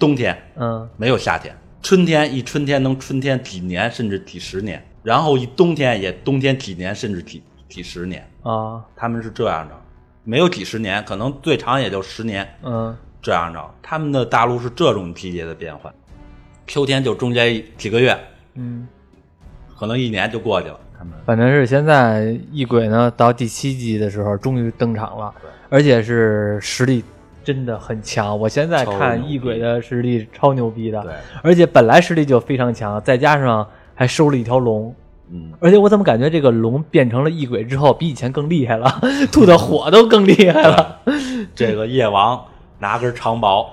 [0.03, 0.89] 冬天，嗯。
[0.97, 1.57] 没有夏天。
[1.81, 8.29] 春天一春天能春天几年甚至几十年，然后一冬天也冬天几年甚至几几十年。
[8.43, 9.75] 啊他们是这样的，
[10.25, 12.49] 没有几十年，可能最长也就十年。
[12.65, 12.97] 嗯。
[13.21, 13.65] 这样的。
[13.81, 15.95] 他们的大陆是这种季节的变换，
[16.67, 18.19] 秋天就中间几个月，
[18.55, 18.89] 嗯，
[19.79, 20.81] 可能一年就过去了。
[20.99, 21.13] 他们。
[21.25, 25.33] 反正是现在异鬼呢，到第七季的时候终于登场了，
[25.69, 27.05] 而且是实力
[27.45, 28.39] 真的很强。
[28.39, 34.95] 我现在看异鬼的实力超牛逼的，对，而且本来实力就非常强，再加上还收了一条龙。
[35.31, 39.01] 嗯，而且我怎么感觉这个龙变成了异鬼之后，比以前更厉害了，
[39.33, 40.99] 吐的火都更厉害了。
[41.55, 42.43] 这个夜王
[42.79, 43.71] 拿根长矛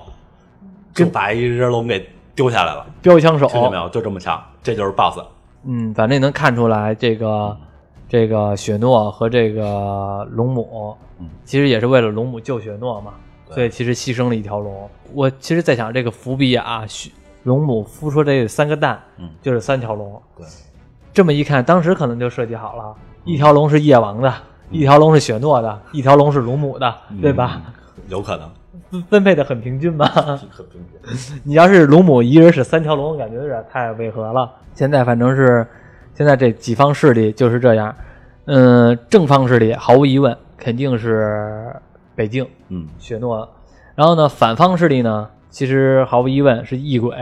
[0.94, 3.88] 就把一只龙给丢下来了，标枪手，听见没有？
[3.90, 5.20] 就这么强，这就是 BOSS。
[5.64, 7.56] 嗯，反正也能看出来，这个
[8.08, 14.88] 这个雪诺和这个龙母，嗯其实也是为了龙母救雪诺嘛，对所以其实牺牲了一条龙。
[15.12, 17.10] 我其实在想，这个伏笔啊，雪
[17.42, 20.20] 龙母孵出这三个蛋，嗯就是三条龙。
[20.36, 20.46] 对，
[21.12, 24.32] 这么一看，当时可能就设计好了，一条龙是夜王的，
[24.70, 27.60] 一条龙是雪诺的，一条龙是龙母的，对吧？
[27.66, 27.72] 嗯？
[28.08, 28.50] 有可能。
[28.90, 30.06] 分分配的很平均吧。
[30.50, 34.50] 很平均你要是龙母一人使三条龙，感觉有点太违和了。
[34.74, 35.66] 现在反正是
[36.14, 37.94] 现在这几方势力就是这样。
[38.46, 41.72] 嗯，正方势力毫无疑问肯定是
[42.20, 43.48] 北境嗯，雪诺，
[43.94, 47.16] 然后呢，反方势力呢，其实毫无疑问是异鬼，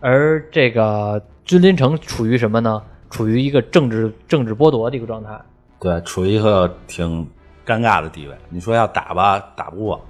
[0.00, 2.82] 而这个君临城处于什么呢？
[3.10, 5.40] 处于一个政治政治剥夺的一个状态。
[5.78, 7.24] 对，处于一个挺
[7.64, 8.34] 尴尬的地位。
[8.48, 10.00] 你说要打吧，打不过；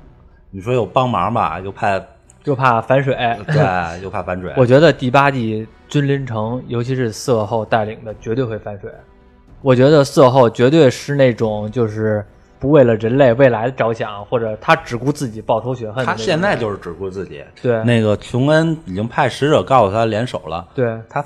[0.51, 2.01] 你说有帮忙吧，又怕
[2.45, 3.15] 又怕反水。
[3.47, 4.55] 对，又怕反水。
[4.57, 8.91] 我觉得第八季君临城，尤其是色后带领的，绝对会反水。
[9.61, 12.25] 我觉得色后绝对是那种就是
[12.59, 16.17] 不为了人类未来着想，或者他只顾自己报仇雪恨他。
[16.17, 17.43] 现在就是只顾自己。
[17.63, 21.25] 对那个琼恩已经派使者告诉他联手了，对他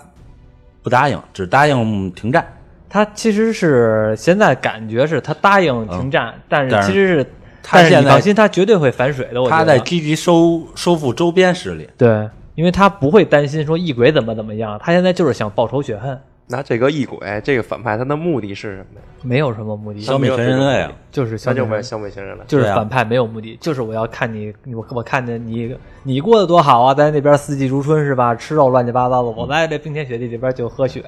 [0.82, 2.46] 不答应，只答应停战。
[2.88, 7.26] 他其实是现在感觉是他答应停战，但嗯但是是其实是
[7.62, 9.42] 他现在但是你放心，他绝对会反水的。
[9.48, 11.88] 他在积极收收复周边势力。
[11.96, 16.20] 对，因为他不会担心说异鬼怎么怎么样，他现在就是想报仇雪恨，
[16.52, 19.02] 那这个异鬼这个反派他的目的是什么呀？
[19.22, 20.92] 没有什么目的，消灭全人类啊！
[21.10, 22.44] 就是消灭消灭全人类。
[22.46, 28.34] 就是反派没有目的，就是我要看你，我我看见你你过得多好啊，在那边四季如春是吧？
[28.34, 31.02] 吃肉乱七八糟的，我在这冰天雪地里边就喝血。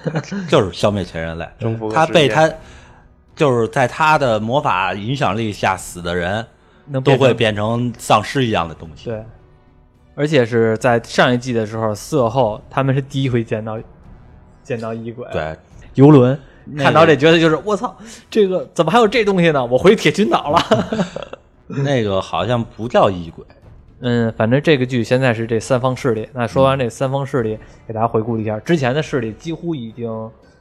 [0.48, 1.48] 就是消灭全人类。
[1.58, 2.52] 征服世界他被他
[3.34, 6.44] 就是在他的魔法影响力下死的人，
[6.86, 9.08] 能变成都会变成丧尸一样的东西。
[9.08, 9.24] 对，
[10.14, 13.78] 而且是在上一季的时候，色后他们是第一回见到
[14.70, 15.56] 见到异鬼，对，
[15.94, 16.38] 游轮。
[16.78, 17.92] 看到这觉得就是我操，
[18.30, 19.66] 这个怎么还有这东西呢？
[19.66, 20.60] 我回铁群岛了。
[21.66, 23.44] 那个好像不叫异鬼，
[23.98, 26.28] 嗯，反正这个剧现在是这三方势力。
[26.32, 30.08] 那说完这三方势力，给大家回顾一下，之前的势力几乎已经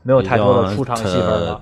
[0.01, 1.61] 没有太多的出场戏份了。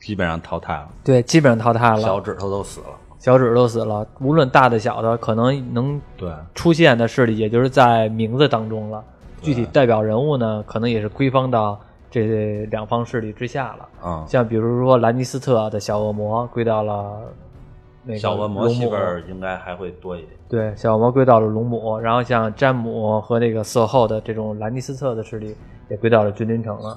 [0.00, 2.00] 基本上淘汰了，对，基本上淘汰了。
[2.00, 2.86] 小指头都死了。
[3.20, 9.04] 小指都死了，无论大的小的，可能能对，出现的势力，也就是在名字当中了。
[9.44, 11.78] 具体代表人物呢，可能也是归方到
[12.10, 13.88] 这两方势力之下了。
[14.04, 17.20] 嗯，像比如说兰尼斯特的小恶魔归到了
[18.02, 20.32] 那个小恶魔龙母戏份，儿应该还会多一点。
[20.48, 25.54] 对，小恶魔归到了龙母，然后像詹姆和那个色后的这种兰尼斯特的势力
[25.88, 26.96] 也归到了君临城了。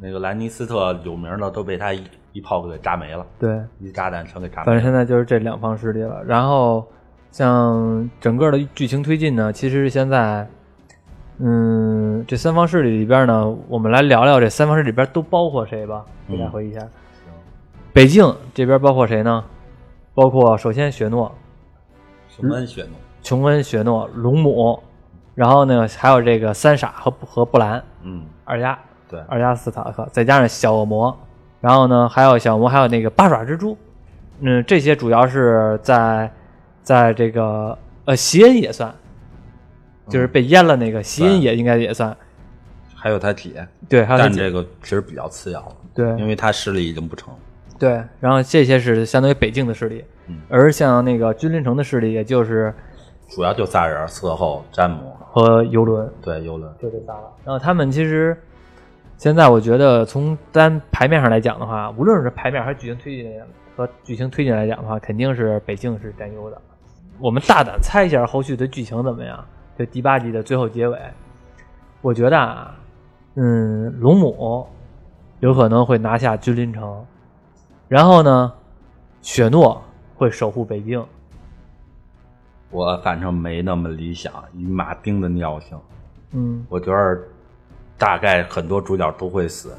[0.00, 4.82] 那个兰尼斯特有名的都被他一一炮给炸没了，对，一炸弹全给炸反正。
[4.82, 6.22] 现在就是这两方势力了。
[6.24, 6.86] 然后
[7.32, 10.48] 像整个的剧情推进呢，其实现在，
[11.40, 16.80] 嗯，这三方势力里边呢，我们来聊聊这三方势力里边都包括谁吧，给大家回忆一下。
[17.92, 19.44] 北境这边包括谁呢？
[20.14, 21.32] 包括首先雪诺、
[22.28, 22.90] 什么雪诺？
[23.22, 24.82] 琼恩、雪诺、龙母，
[25.34, 28.76] 然后呢还有这个三傻和和布兰嗯，二丫，
[29.08, 31.16] 对，二丫斯塔克，再加上小恶魔，
[31.60, 33.76] 然后呢，还有小恶魔，还有那个八爪蜘蛛，
[34.40, 36.30] 嗯，这些主要是在
[36.82, 38.92] 在这个呃席恩也算，
[40.08, 42.16] 就是被淹了那个席恩也应该也算，
[42.94, 47.32] 还有他姐，对，但这个其实比较次要了，因为他势力已经不成。
[47.78, 52.74] 对，然后这些是相当于北境的势力，嗯而像那个君临城的势力，也就是
[53.28, 56.72] 主要就仨人，色后、詹姆，和游轮，对游轮。
[56.82, 57.32] 就这仨了。
[57.44, 58.36] 然后他们其实
[59.16, 63.40] 现在我觉得从单牌面上来讲的话，无论是牌面还是剧情推进
[63.76, 66.60] 和剧情推进来讲的话，肯定是北境是占优的。
[67.20, 69.46] 我们大胆猜一下后续的剧情怎么样？
[69.78, 70.98] 就第八集的最后结尾，
[72.00, 72.74] 我觉得啊，
[73.36, 74.66] 嗯，龙母
[75.38, 77.06] 有可能会拿下君临城，
[77.86, 78.52] 然后呢，
[79.22, 79.80] 雪诺
[80.16, 81.00] 会守护北京。
[82.70, 85.78] 我反正没那么理想，以马丁的尿性，
[86.32, 87.18] 嗯我觉得
[87.96, 89.72] 大概很多主角都会死。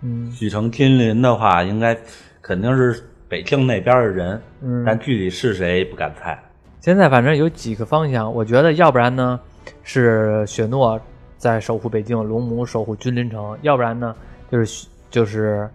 [0.00, 1.94] 嗯继承君临的话，应该
[2.40, 6.42] 肯定是北境那边的人，嗯，但具体是谁不敢猜。
[6.80, 9.38] 现在反正有几个方向，我觉得要不然呢
[9.82, 10.98] 是雪诺
[11.36, 14.14] 在守护北京，龙母守护君临城，要不然呢
[14.50, 15.68] 就是就是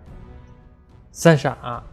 [1.12, 1.84] 三傻，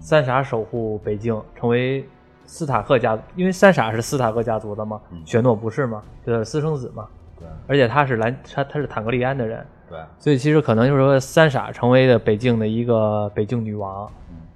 [0.00, 2.06] 三傻守护北京，成为
[2.44, 7.06] 斯塔克家族，因为三傻是斯塔克家族的嘛，嗯雪诺不是嘛，就是私生子嘛，
[7.38, 14.10] 对而且他是兰他他是坦格利安的人，对，所以其实可能就是说三傻成为了北境的一个北境女王，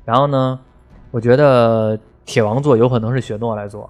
[0.04, 0.58] 然后呢，
[1.10, 3.88] 我觉得铁王座有可能是雪诺来做。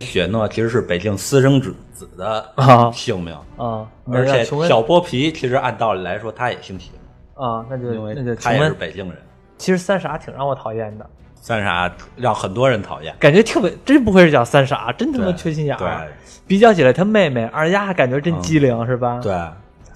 [0.00, 6.90] 雪诺其实是北京私生子子的啊性命，啊，而且小剥皮其实按道理来说他也姓雪，
[7.34, 8.74] 啊，那就因为那就他也是。
[8.74, 9.16] 北京人。
[9.58, 16.06] 其实三傻挺让我讨厌的，三傻让很多人讨厌，感觉特别真不愧是叫三傻，真他妈缺心眼对儿。
[16.46, 19.18] 比较起来，他妹妹二丫感觉真机灵，是吧？。
[19.22, 19.32] 对，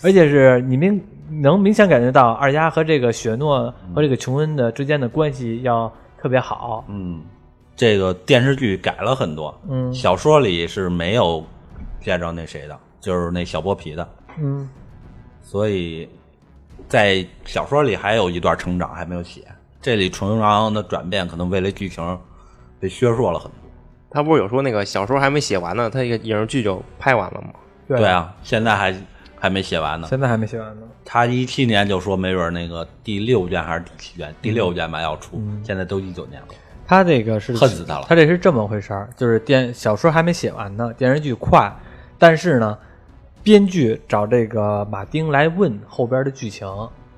[0.02, 6.84] 而且是你明能明显感觉到二丫和这个雪诺和这个琼恩的之间的关系要特别好。
[6.88, 7.20] 嗯，
[7.80, 11.42] 这个电视剧改了很多，嗯小说里是没有
[11.98, 14.06] 见着那谁的，就是那小剥皮的，
[14.38, 14.68] 嗯
[15.40, 16.06] 所以
[16.86, 19.46] 在小说里还有一段成长还没有写。
[19.80, 22.20] 这里纯阳的转变可能为了剧情
[22.78, 23.58] 被削弱了很多。
[24.10, 27.48] 他不是有说那个小说还没写完呢，他一个影视剧就拍完了吗？
[27.88, 28.94] 对对，啊，现在还
[29.38, 30.06] 还没写完呢。
[30.10, 30.86] 现在还没写完呢。
[31.02, 36.48] 他一七年就说没准那个第六卷还是第七卷，第六卷吧要出，现在都一九年了。
[36.90, 38.07] 他这个是恨死他了。
[38.09, 41.72] 他这是这么回事儿，就是电小说还没写完呢，电视剧快，
[42.18, 42.76] 但是呢，
[43.44, 46.66] 编剧找这个马丁来问后边的剧情，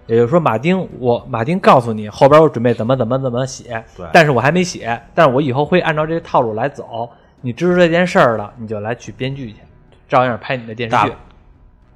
[0.07, 4.07] 也就是说，马丁我马丁告诉你后边我准备怎么怎么怎么写，对。
[4.13, 7.09] 但是我还没写，但是我以后会按照这个套路来走。
[7.41, 9.61] 你知道这件事儿了，你就来取编剧去，
[10.07, 11.13] 照样拍你的电视剧。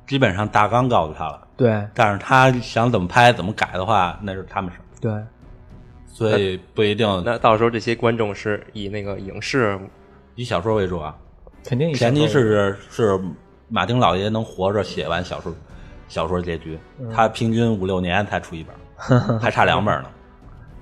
[0.06, 1.86] 基本上大纲告诉他了，对。
[1.92, 5.12] 但是他想怎么拍怎么改的话，那是他们事儿，对，
[6.16, 9.78] 所以不一定那到时候这些观众是以那个影视
[10.34, 11.14] 以小说为主啊。
[11.62, 13.20] 肯定以前提小说为是是
[13.68, 15.52] 马丁老爷能活着写完小说
[16.08, 16.78] 小说结局，
[17.12, 20.08] 他平均五六年才出一本， 还差两本呢。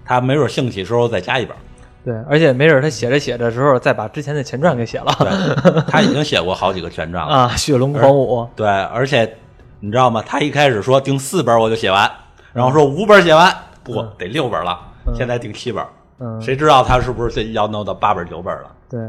[0.04, 1.56] 他没准兴起时候再加一本。
[2.04, 7.32] 对，而且没准他写着写着时候再把之前的前传给写了对，他已经写过好几个前传了。
[7.34, 8.46] 啊，血龙狂舞。
[8.54, 9.36] 对，而且
[9.80, 10.22] 你知道吗？
[10.24, 12.08] 他一开始说定四本我就写完，
[12.52, 13.50] 然后说五本写完，
[13.82, 14.78] 不得六本了，
[15.14, 15.84] 现在定七本，
[16.20, 18.70] 嗯，谁知道他是不是要弄到八本九本了？
[18.88, 19.00] 对，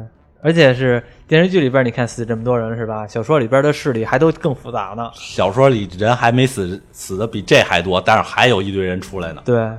[0.41, 3.07] 而且是电视剧里边，你看死这么多人是吧？
[3.07, 5.09] 小说里边的势力还都更复杂呢。
[5.13, 9.41] 小说里人还没死，死的比这还多，但是还有一堆人出来呢。
[9.45, 9.69] 对，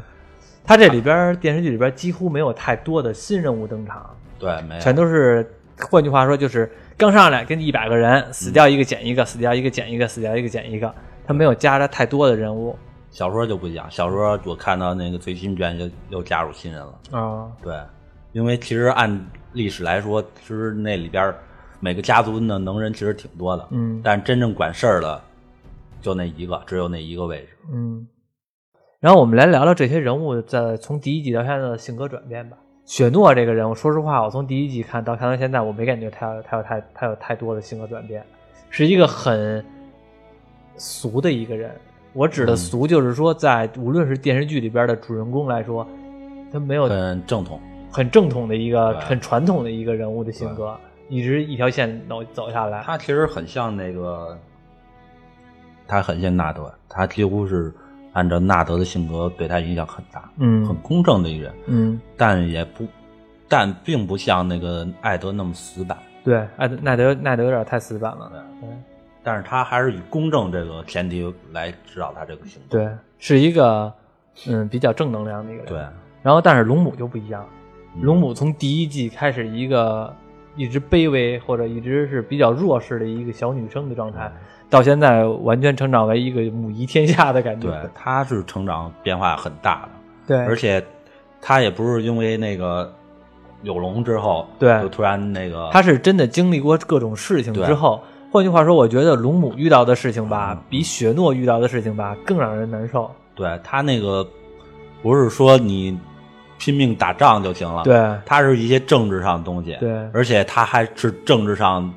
[0.64, 5.48] 他这里边电视剧里边几乎没有太多的新人物登场，对，没有全都是，
[5.78, 10.92] 换句话说就是刚上来跟一百个人死掉一个减一个，死掉一个减一个，死掉一个减一个，
[11.26, 12.76] 他没有加了太多的人物
[13.16, 17.18] 小说就不一样，小说我看到那个最新卷又又加入新人了。
[17.18, 17.50] 啊。
[17.62, 17.74] 对，
[18.32, 21.34] 因为其实按历史来说，其实那里边
[21.80, 25.18] 每个家族的能人其实挺多的，嗯但真正管事儿的
[26.02, 27.48] 就那一个，只有那一个位置。
[27.72, 28.06] 嗯，
[29.00, 32.58] 然后我们来聊聊这些人物在从第一集到现在的性格转变吧。
[32.84, 38.22] 雪诺这个人我，说实话，我从第一集看到看到现在，我没感觉他有他有太他有太多的性格转变，
[38.68, 39.64] 是一个很
[40.76, 41.74] 俗的一个人。
[42.16, 45.86] 我指的嗯俗，就是说在无论是电视剧里边的主人公来说，
[46.50, 47.60] 他没有很正统，
[47.92, 50.74] 很正统的一个很传统的一个人物的性格，
[51.10, 52.82] 一直一条线走走下来。
[52.82, 54.36] 他其实很像那个，
[55.86, 57.70] 他很像纳德，他几乎是
[58.14, 62.86] 按照纳德的性格对他影响很大，嗯很公正的一个人，嗯，但也不，
[63.46, 68.30] 但并不像那个艾德那么死板，对，艾德奈德奈德有点太死板了。
[68.32, 68.82] 对嗯
[69.26, 72.78] 但是他还是以公正这个前提来指导他这个行动。
[72.78, 73.92] 对，是一个
[74.46, 75.66] 嗯比较正能量的一个人。
[75.66, 75.78] 对，
[76.22, 77.44] 然后但是龙母就不一样，
[77.96, 80.14] 嗯龙母从第一季开始一个
[80.54, 84.30] 一直卑微或者一直是比较弱势的一个小女生的状态，
[84.70, 87.68] 到现在完全成长为一个母仪天下的感觉。
[87.68, 89.88] 对，她是成长变化很大的，
[90.28, 90.80] 对，而且
[91.42, 92.94] 她也不是因为那个
[93.62, 98.00] 有龙之后，对就突然那个他是真的经历过各种事情之后，
[98.30, 103.10] 换句话说，我觉得龙母遇到的事情吧嗯，比雪诺遇到的事情吧更让人难受。
[103.34, 104.26] 对他那个
[105.02, 105.98] 不是说你
[106.58, 111.92] 拼命打仗就行了，，对，他是一些政治上的东西，对而且他还是政治上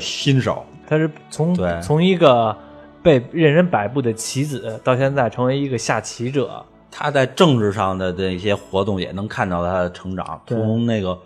[0.00, 2.56] 新手，他是从从一个
[3.02, 6.64] 被任人摆布的棋子，到现在成为一个下棋者。
[6.90, 11.18] 他在政治上的这些活动也能看到他的成长，从那个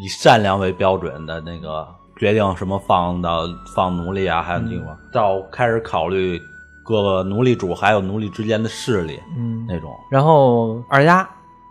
[0.00, 1.86] 以善良为标准的那个
[2.16, 3.42] 决定什么放到
[3.74, 6.40] 放奴隶啊，还有那个、到开始考虑
[6.84, 11.28] 各个奴隶主还有奴隶之间的势力嗯，那种，然后二丫，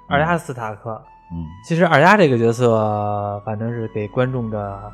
[0.07, 4.91] 二丫斯塔克，嗯，其实二丫这个角色，反正是给观众的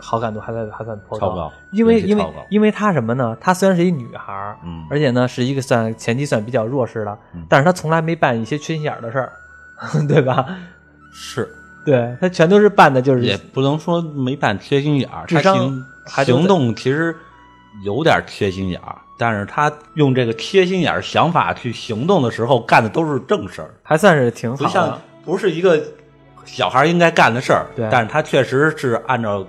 [0.00, 3.36] 好感度还算还算颇超高因为因为因为她什么呢？
[3.40, 4.86] 她虽然是一女孩儿，嗯。
[4.90, 7.46] 而且呢是一个算前期算比较弱势的，嗯。
[7.48, 9.32] 但是她从来没办一些缺心眼儿的事儿，
[10.06, 10.46] 对吧？
[11.12, 11.48] 是
[11.86, 17.16] 对他全都是办的就是也不能说没办缺心眼儿，智商他行动其实
[17.84, 25.00] 有点缺心眼儿，但是他用这个缺心眼儿想法去行动的时候，干的都是正事儿，还算是挺不像好的。
[25.24, 25.82] 不是一个
[26.44, 27.66] 小孩应该干的事儿。
[27.74, 29.44] 对但是他确实是按照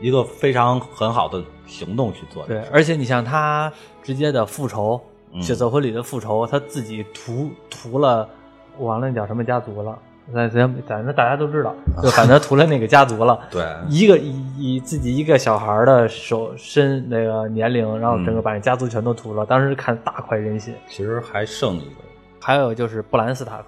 [0.00, 2.48] 一个非常很好的行动去做的。
[2.48, 3.72] 对，而且你像他
[4.02, 5.00] 直接的复仇，
[5.32, 8.28] 嗯血色婚礼的复仇，他自己屠屠了，
[8.76, 9.98] 我忘了那叫什么家族了。
[10.34, 13.38] 咱咱咱正大家都知道，就反正屠了那个家族了。
[13.50, 20.74] 对一个以以自己一个小孩的手身那个年龄，然后整个嗯把那家族全都屠了，当时看大快人心。
[20.88, 21.96] 其实还剩一个，
[22.40, 23.64] 还有就是布兰斯塔克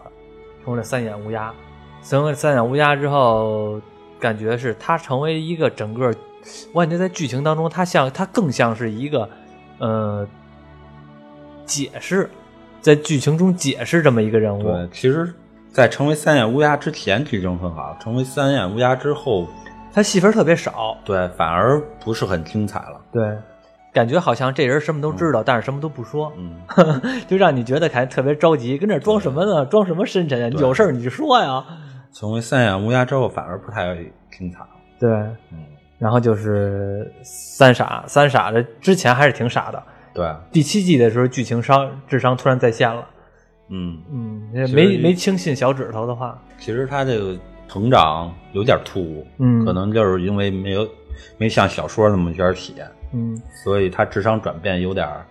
[0.65, 1.55] 成为了三眼乌鸦，
[2.03, 3.81] 成为三眼乌鸦之后，
[4.19, 6.13] 感觉是他成为一个整个，
[6.73, 9.29] 我感觉在剧情当中，他像他更像是一个
[9.79, 10.27] 呃
[11.65, 12.29] 解释，
[12.81, 14.63] 在剧情中解释这么一个人物。
[14.63, 15.33] 对，其实，
[15.79, 19.47] 在成为三眼乌鸦之前剧情很好，成为三眼乌鸦之后，
[19.95, 23.01] 他戏份特别少，对，反而不是很精彩了。
[23.13, 23.39] 对，
[23.93, 26.33] 感觉好像这人什么都知道，但是什么都不说。
[26.37, 26.61] 嗯，
[27.31, 29.65] 就让你觉得感觉特别着急，跟这儿装什么呢？
[29.67, 30.49] 装什么深沉呀？
[30.59, 31.65] 有事儿你就说呀。
[32.13, 33.95] 成为三眼乌鸦之后，反而不太
[34.37, 34.71] 精彩了。
[34.99, 35.09] 对，
[35.53, 35.65] 嗯，
[35.97, 39.81] 然后就是三傻，三傻的之前还是挺傻的。
[40.13, 43.07] 对，第七季的时候，剧情商智商突然在线了。
[43.69, 47.37] 嗯，嗯，实没没轻信小指头的话，其实他这个
[47.69, 50.89] 成长有点突兀，嗯可能就是因为没有
[51.37, 55.27] 没像小说那么点写，嗯，所以他智商转变有点儿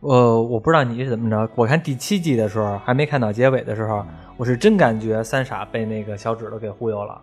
[0.00, 1.48] 我我不知道你是怎么着。
[1.56, 4.06] 我看第七季的时候，还没看到结尾的时候，
[4.36, 7.20] 我是真感觉三傻被那个小指头给忽悠了。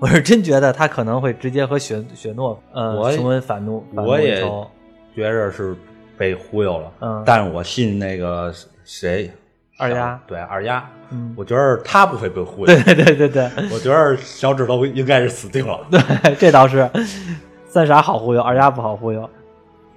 [0.00, 4.42] 我是真觉得他可能会直接和雪雪诺呃重温反怒，我也
[5.14, 5.74] 觉着是
[6.18, 8.52] 被忽悠了，嗯但是我信那个
[8.84, 9.30] 谁
[9.76, 11.34] 二丫对二丫，嗯。
[11.36, 13.28] 我觉得他不会被忽悠，对对对对。
[13.28, 15.78] 对 我觉得小指头应该是死定了。
[15.90, 16.88] 对，这倒是。
[17.68, 19.28] 三傻好忽悠，二丫不好忽悠。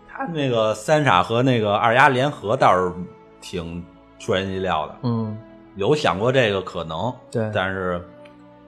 [0.09, 2.91] 他那个三傻和那个二丫联合倒是
[3.39, 3.82] 挺
[4.19, 5.38] 出人意料的，嗯，
[5.75, 7.49] 有想过这个可能，对。
[7.53, 8.01] 但是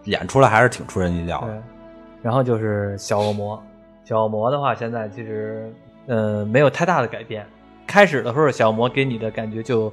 [0.06, 1.50] 演出来还是挺出人意料对。
[1.54, 1.64] 的。，
[2.22, 3.62] 然后就是小恶魔，
[4.06, 5.74] 小恶魔的话，现在其实
[6.08, 7.46] 呃没有太大的改变。
[7.86, 9.92] 开始的时候，小恶魔给你的感觉就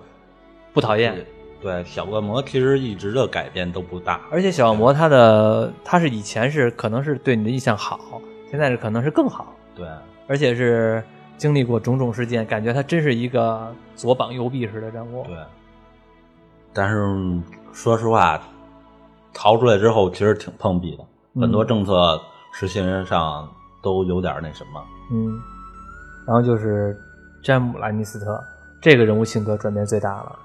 [0.72, 1.26] 不讨厌，
[1.60, 9.88] 对，小恶魔其实一直的改变都不大，而且小恶魔他的他是以前是可能是对你的印象好，现在是可能是更好，对，
[10.26, 11.02] 而且是
[11.36, 15.24] 经历过种种事件，感觉他真是一个左膀右臂似的人物。
[15.24, 15.36] 对。
[16.72, 17.40] 但是
[17.72, 18.40] 说实话，
[19.32, 21.04] 逃出来之后其实挺碰壁的，
[21.34, 22.20] 嗯很多政策
[22.52, 23.48] 实行上
[23.82, 24.80] 都有点那什么。
[25.10, 25.40] 嗯，
[26.26, 26.96] 然后就是
[27.42, 28.38] 詹姆·兰尼斯特
[28.80, 30.38] 这个人物性格转变最大了。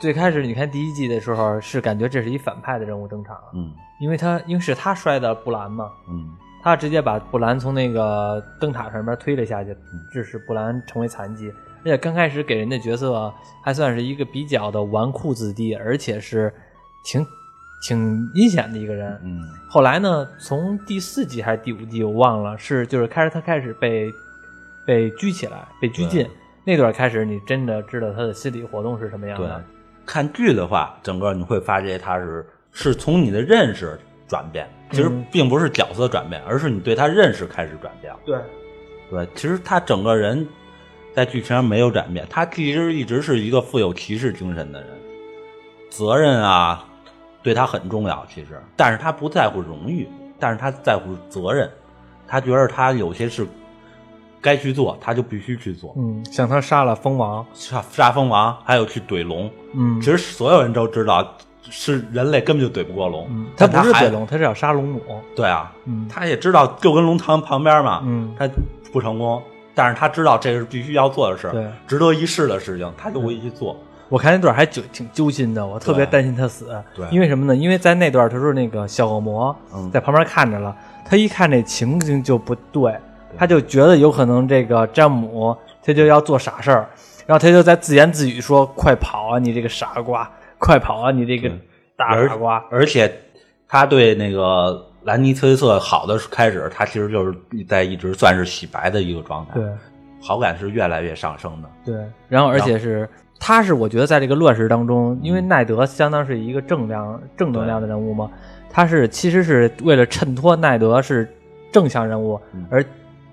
[0.00, 3.70] 最开始你看第一季的时候，是感觉这是一反派的人物登场，嗯
[4.00, 6.30] 因为他因为是他摔的布兰嘛，嗯
[6.62, 9.76] 他直接把布兰从那个灯塔上面推了下去，
[10.10, 11.52] 致使布兰成为残疾。
[11.82, 13.32] 而且刚开始给人的角色
[13.62, 16.52] 还算是一个比较的纨绔子弟，而且是
[17.04, 17.24] 挺
[17.86, 19.18] 挺阴险的一个人。
[19.22, 24.10] 嗯后来呢，从第四季还是第五季我忘了，是就是开始他开始被
[24.86, 26.26] 被拘起来，被拘禁
[26.64, 29.64] 那段开始，你真的知道他的心理活动是什么样对的。，
[30.10, 33.96] 看剧的话，整个你会发现他是是从你的认识
[34.26, 38.12] 转变，其实嗯并不是角色转变，而是你对他认识开始转变。
[38.26, 38.36] 对，
[39.08, 40.44] 对，其实他整个人
[41.14, 44.90] 在剧情上没有转变，他其实一直是一个富有骑士精神的人，
[45.90, 46.84] 责任啊
[47.40, 50.08] 对他很重要，其实，但是他不在乎荣誉，
[50.40, 51.70] 但是他在乎责任，
[52.26, 53.46] 他觉得他有些事
[54.40, 55.94] 该去做，他就必须去做。
[55.96, 63.26] 嗯，像他杀了蜂王，杀杀蜂王，还有去怼龙，嗯其实所有人都知道是人类根本就怼不过龙。
[63.30, 65.00] 嗯，他不是怼龙，他是要杀龙母。
[65.36, 68.48] 对啊，嗯他也知道就跟龙塘旁边嘛，嗯他
[68.92, 69.42] 不成功，
[69.74, 73.76] 但是他知道这是必须要做的事对，值得一试的事情，他就会去做。
[74.08, 76.66] 我看那段还就挺揪心的，我特别担心他死。
[76.96, 77.54] 对因为什么呢？
[77.54, 80.74] 因为在那段他说那个小恶魔嗯在旁边看着了，
[81.04, 82.92] 他一看这情形就不对，
[83.36, 86.88] 他就觉得有可能这个詹姆他就要做傻事儿，
[87.26, 90.30] 然后他就在自言自语说：“快跑啊，你这个傻瓜！
[90.58, 91.50] 快跑啊，你这个
[91.96, 93.10] 大傻瓜而且
[93.66, 97.34] 他对那个兰尼崔瑟好的开始，他其实就是
[97.66, 99.64] 在一直算是洗白的一个状！”态，对
[100.22, 101.68] 好感是越来越上升的。
[101.84, 101.96] 对，
[102.28, 103.08] 然后而且是
[103.38, 108.30] 他是我觉得在这个乱世当中，因嗯为奈德相当是一个正量正能量的人物嘛，
[108.68, 111.26] 他是其实是为了衬托奈德是
[111.72, 112.84] 正向人物，嗯而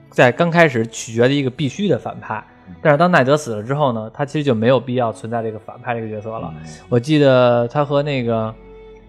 [0.10, 2.44] 在刚开始取决的一个必须的反派。
[2.68, 2.76] 嗯。
[2.82, 6.54] 但是当奈德死了之后呢，他其实就没有必要存在这个反派这个角色了。
[6.56, 6.64] 嗯。
[6.90, 8.54] 我记得他和那个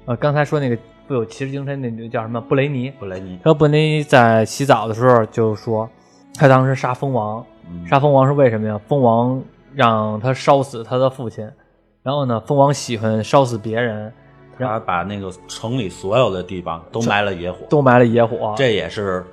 [0.05, 5.89] 呃刚才说那个不有骑士精神那女叫什么布雷尼，布雷尼，他和布雷尼在洗澡的时候就说，
[6.35, 7.87] 他当时杀蜂王，嗯。
[7.87, 8.81] 杀蜂王是为什么呀？
[8.87, 9.43] 蜂王
[9.75, 11.49] 让他烧死他的父亲，
[12.03, 14.13] 然后呢，蜂王喜欢烧死别人，
[14.59, 19.25] 他把那个城里所有的地方都埋了野火，都埋了野火，这也是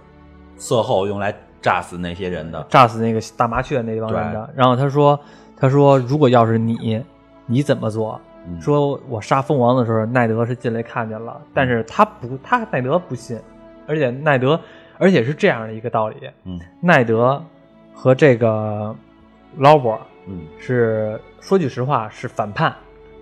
[0.56, 1.34] 色后用来
[1.66, 2.64] 炸死那些人的。
[2.70, 4.48] 炸死那个大麻雀那帮人的。
[4.56, 5.20] 然后他说，
[5.58, 7.04] 他说如果要是你，
[7.48, 8.22] 你怎么做？
[8.48, 8.62] 嗯。
[8.62, 13.40] 说我杀蜂王的时候，奈德是进来看见了，但是他不，他奈德不信，
[13.88, 14.60] 而且奈德，
[15.00, 16.60] 而且是这样的一个道理，嗯。
[16.80, 17.44] 奈德
[17.96, 18.96] 和这个
[19.58, 19.98] 劳勃
[20.28, 20.42] 嗯。
[20.60, 22.76] 是说句实话是反叛，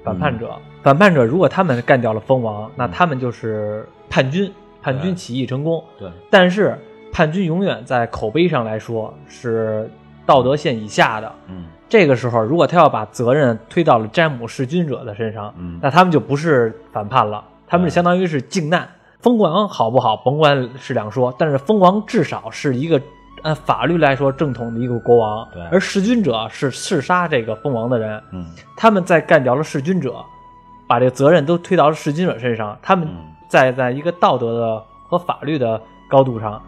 [0.03, 6.77] 反叛者，反叛者如果他们干掉了蜂王，那他们就是叛军，叛军起义成功，对，但是
[7.13, 9.89] 叛军永远在口碑上来说是
[10.25, 11.31] 道德线以下的。
[11.47, 11.65] 嗯。
[11.87, 15.79] 这个时候，如果他要把责任推到了詹姆弑君者的身上，嗯。
[15.79, 18.89] 那他们就不是反叛了，他们是相当于是靖难。
[19.21, 22.99] 蜂王好不好，甭管是两说，但是蜂王至少是一个
[23.43, 28.43] 按法律来说正统的一个国王对，而弑君者是弑杀这个蜂王的人，嗯。
[28.75, 30.15] 他们在干掉了弑君者，
[30.87, 33.15] 把这个责任都推到了弑君者身上，他们嗯。
[33.47, 36.59] 在在一个道德的和法律的高度上，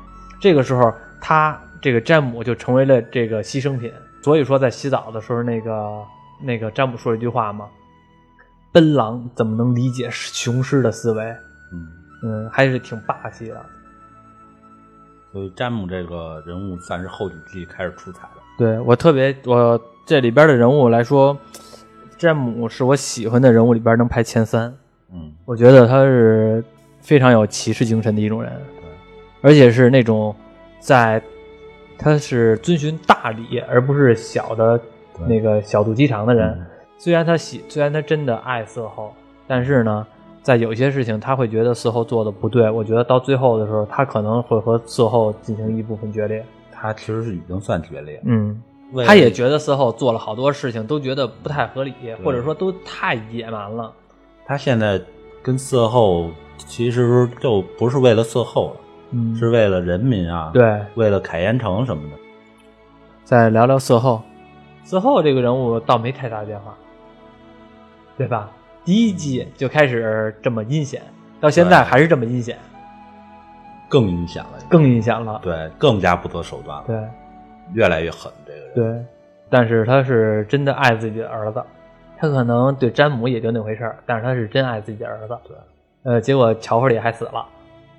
[0.46, 3.92] 这个时候他这个詹姆就成为了这个牺牲品。
[4.22, 6.04] 所以说，在洗澡的时候，那个
[6.40, 7.66] 那个詹姆说了一句话嘛
[8.72, 11.24] ：“奔狼怎么能理解雄狮的思维？”
[11.74, 11.88] 嗯，
[12.22, 13.66] 嗯，还是挺霸气的。
[15.32, 18.42] 所以詹姆这个人物算是后几季开始出彩的。
[18.56, 21.36] 对我特别，我这里边的人物来说，
[22.20, 24.72] 詹姆是我喜欢的人物里边能排前三。
[25.12, 26.64] 嗯我觉得他是
[27.02, 28.52] 非常有骑士精神的一种人，
[29.46, 30.36] 而且是那种
[30.80, 31.22] 在
[31.96, 34.82] 他是遵循大礼，而不是小的
[35.28, 36.50] 那个小肚鸡肠的人。
[36.50, 36.66] 嗯
[36.98, 39.14] 虽然他喜，虽然他真的爱色后，
[39.46, 40.08] 但是呢，
[40.42, 42.72] 在有些事情他会觉得色后做的不对。
[42.72, 46.44] 我觉得到最后的时候，他可能会和色后进行一部分决裂。
[46.72, 48.22] 他其实是已经算决裂了。
[48.28, 51.94] 嗯，为他也觉得色后做了好多事情，都觉得不太合理，
[52.24, 53.94] 或者说都太野蛮了。
[54.46, 55.00] 他现在
[55.44, 58.78] 跟色后其实就不是为了色后了，
[59.16, 60.82] 嗯，是为了人民啊，，对。
[60.96, 62.18] 为了凯岩城什么的。
[63.24, 64.22] 再聊聊色后，
[64.84, 66.76] 色后这个人物倒没太大变化，
[68.18, 68.52] 对吧？
[68.84, 71.02] 第一季就开始这么阴险，
[71.40, 72.58] 到现在还是这么阴险，
[73.90, 75.40] 更阴险了，更阴险了。
[75.42, 76.98] 对，更加不择手段了，对
[77.74, 78.32] 越来越狠。
[78.46, 79.06] 这个人，对，
[79.50, 81.64] 但是他是真的爱自己的儿子，
[82.18, 85.38] 他可能对詹姆也就那回事儿，但是他是真爱自己的儿子。
[85.48, 85.58] 对，
[86.04, 87.44] 呃，结果乔弗里还死了。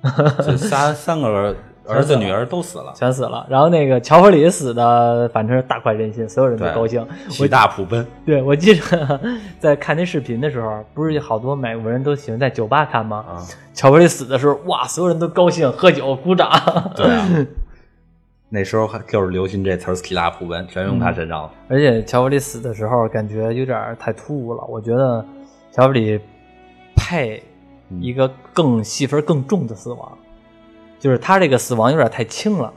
[0.43, 1.55] 这仨三个儿
[1.87, 7.05] 儿子女儿都死了，全死了，然后那个乔弗里死的，反正是大快人心，所有人都高兴。
[7.29, 8.05] 喜大普奔。
[8.25, 9.19] 对，我记着
[9.57, 13.23] 在看那视频的时候，不是有好多美国人都喜欢在酒吧看吗？
[13.29, 13.39] 啊，
[13.73, 16.49] 乔弗里死的时候，哇，所有人都高兴，喝酒鼓掌。
[16.93, 17.25] 对啊，
[18.49, 21.51] 那时候还就是流行这词儿“喜大普奔”，全用他身上了。
[21.69, 24.63] 而且乔弗里死的时候，感觉有点太突兀了。
[24.65, 25.25] 我觉得
[25.71, 26.19] 乔弗里
[26.97, 27.41] 配
[28.01, 30.17] 一个更戏份更重的死亡，
[30.99, 32.73] 就是他这个死亡有点太轻了，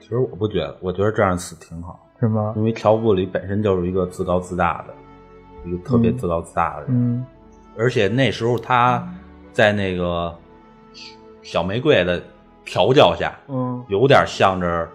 [0.00, 2.52] 其实我不觉得，我觉得这样死挺好，是吗？
[2.56, 4.94] 因为乔布里本身就是一个自高自大的，
[5.68, 7.26] 一个特别自高自大的人，嗯。
[7.78, 9.02] 而且那时候他
[9.50, 10.34] 在那个
[11.42, 12.22] 小玫瑰的
[12.64, 14.86] 调教下，嗯，有点向着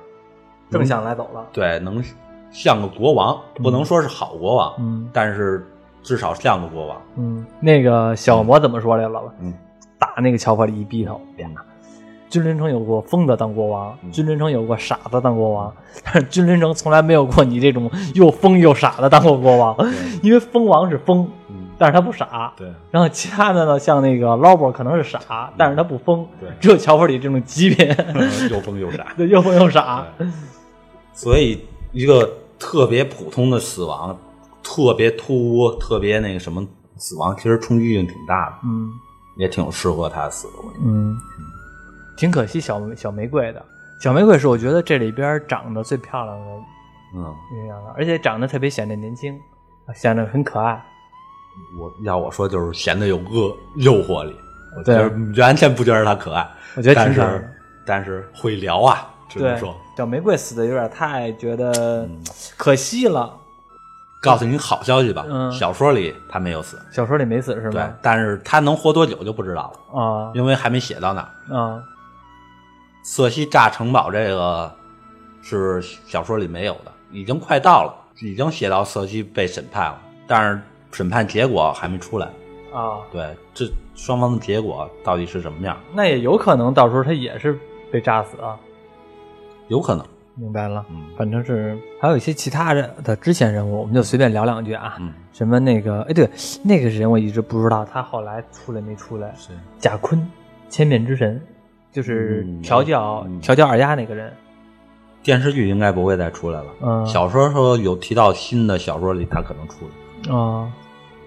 [0.69, 1.47] 正向来走了。
[1.51, 2.03] 对，能
[2.51, 5.09] 像个国王，不能说是好国王，嗯。
[5.11, 5.65] 但是
[6.07, 7.01] 至少像个国王。
[7.17, 9.21] 嗯，那个小魔怎么说来了？
[9.41, 9.53] 嗯，
[9.99, 11.61] 打那个乔弗里一逼头，天哪！
[12.29, 15.73] 君临城有过疯子当国王，嗯君临城有过傻子当国王，
[16.05, 19.75] 但是君临城从来没有过你这种又疯又傻的当过国王，
[20.23, 22.53] 因为疯王是疯，嗯，但是他不傻。
[22.55, 26.25] 对，然后其他的呢，像那个劳勃可能是傻，但是他不疯。
[26.39, 27.85] 对只有乔弗里这种极品，
[28.49, 29.07] 又疯又傻。
[29.17, 30.05] 对，又疯又傻。
[31.13, 34.17] 所以一个特别普通的死亡，
[34.69, 36.61] 特别突兀、特别那个什么
[36.97, 38.91] 死亡，其实冲击性挺大的，嗯。
[39.37, 40.53] 也挺适合他死的。
[40.57, 40.83] 我觉得。
[40.83, 41.15] 嗯，
[42.17, 43.63] 挺可惜小小玫瑰的。
[44.01, 46.45] 小玫瑰是我觉得这里边长得最漂亮的
[47.15, 47.35] 嗯，
[47.95, 49.39] 而且长得特别显得年轻，
[49.95, 50.83] 显得很可爱。
[51.79, 54.35] 我要我说就是显得有恶诱惑力，
[54.75, 57.37] 我觉对得完全不觉得她可爱，我觉得但挺可爱的。
[57.37, 57.49] 是
[57.85, 62.21] 但是会聊啊，只能说，小玫瑰死的有点太觉得嗯。
[62.57, 63.37] 可惜了。
[64.21, 71.55] 告诉你好消息吧，嗯小说里他没有死，小说里没死是对吗？，但是他能活多久就不知道了，啊因为还没写到那儿。
[71.55, 71.83] 啊
[73.03, 74.69] 瑟西炸城堡这个
[75.41, 80.61] 是小说里没有的，已经快到了，已经写到瑟西被审判了，但是
[80.91, 82.27] 审判结果还没出来。
[82.73, 82.99] 啊！
[83.11, 83.65] 对，这
[83.95, 85.77] 双方的结果到底是什么样？
[85.93, 87.57] 那也有可能到时候他也是
[87.89, 88.57] 被炸死啊。
[89.69, 90.05] 有可能，
[90.39, 94.95] 明白了，嗯反正是还有一些其他的的支线人物，我们就随便聊两句啊。
[94.99, 96.29] 嗯，什么那个，哎，对，
[96.63, 99.33] 那个人我一直不知道他后来出来没出来。
[99.35, 100.25] 是贾坤，
[100.69, 101.41] 千面之神，
[101.91, 104.31] 就是嗯调教、嗯调教二丫那个人。
[105.23, 106.67] 电视剧应该不会再出来了。
[106.81, 109.85] 嗯小说说有提到新的小说里他可能出
[110.29, 110.71] 来，啊，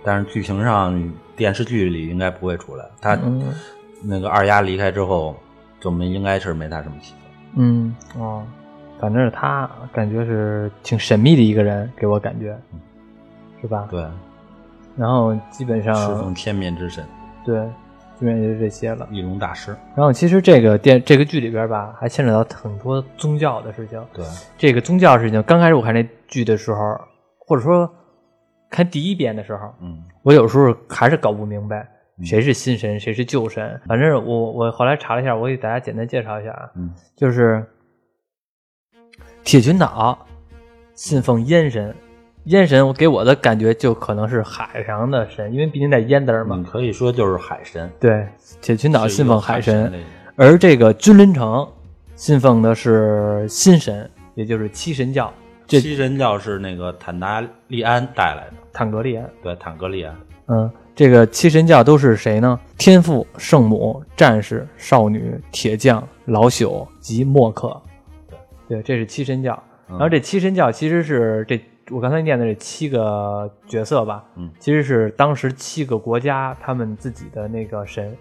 [0.04, 2.84] 但是剧情上电视剧里应该不会出来。
[3.00, 3.42] 他、嗯
[4.02, 5.36] 那个二丫离开之后，
[5.78, 7.30] 就没应该是没他什么戏份。
[7.56, 8.42] 嗯哦，
[9.00, 12.56] 反正是他，感觉是挺神秘的一个人，给我感觉，
[13.60, 13.88] 是吧？
[13.90, 14.04] 对，
[14.96, 17.04] 然后基本侍上奉千面之神，
[17.44, 17.60] 对，
[18.18, 19.08] 基本上也就这些了。
[19.10, 19.74] 易容大师。
[19.96, 24.02] 然后其实这个电这个剧里边吧，还牵扯到很多宗教的事情。
[24.12, 24.24] 对，
[24.58, 27.00] 这个宗教事情，刚开始我看这剧的时候，
[27.38, 27.90] 或者说
[28.68, 31.88] 看第一遍的时候，嗯我有时候还是搞不明白
[32.22, 33.80] 谁是新神，谁是旧神。
[33.86, 37.66] 反正我我后来查了一下，我给大家简单介绍一下啊，嗯就是
[39.42, 40.18] 铁群岛
[40.94, 41.94] 信奉烟神，
[42.44, 46.56] 烟神我给我的感觉就可能是海上的神，因为毕竟在烟字儿嘛。
[46.56, 47.90] 嗯，可以说就是海神。
[47.98, 48.26] 对，
[48.60, 49.92] 铁群岛信奉海神，
[50.36, 51.66] 而这个君临城
[52.14, 55.32] 信奉的是新神，也就是七神教，
[55.66, 59.28] 这七神教是那个坦达利安带来的，坦格利安。
[59.42, 60.14] 对，坦格利安。
[60.48, 62.60] 嗯，这个七神教都是谁呢？
[62.76, 67.80] 天父、圣母、战士、少女、铁匠、老朽及墨客。
[68.70, 69.52] 对，这是七神教。
[69.88, 71.60] 嗯然后这七神教其实是这
[71.90, 78.16] 我刚才念的这七个角色吧，嗯其实是当时七个国家他们自己的那个神，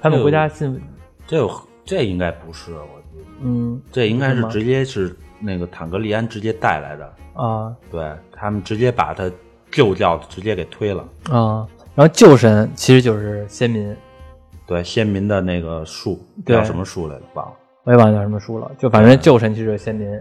[0.00, 0.80] 他们国家信，
[1.28, 1.48] 这有
[1.84, 9.30] 这应该不是，我觉得嗯这应该是直接是那个坦格利安直接带来的，啊对他们直接把他
[9.70, 11.08] 旧教直接给推了。
[11.30, 11.64] 啊，
[11.94, 13.96] 然后旧神其实就是先民，
[14.66, 17.22] 对，先民的那个树叫什么树来着？
[17.34, 17.52] 忘了。
[17.88, 20.20] 我也忘了叫什么书了，就反正旧神其实就是先民，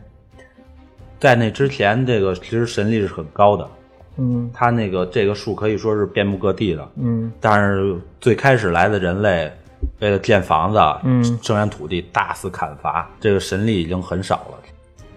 [1.20, 3.68] 在那之前，这个其实神力是很高的，
[4.16, 4.50] 嗯。
[4.54, 6.90] 他那个这个树可以说是遍布各地的。
[6.96, 7.30] 嗯。
[7.42, 9.52] 但是最开始来的人类，
[10.00, 11.22] 为了建房子、嗯。
[11.44, 14.58] 生产土地，大肆砍伐，这个神力已经很少了。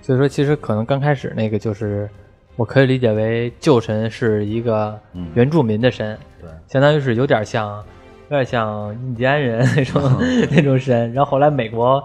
[0.03, 2.11] 所以说，其实可能刚开始那个就是，
[2.57, 5.29] 我可以理解为旧神是一个嗯。
[5.37, 7.77] 原住民的神，对，相当于是有点像，
[8.29, 10.03] 有点像印第安人那种、
[10.51, 11.13] 那种神。
[11.13, 12.03] 然后后来美国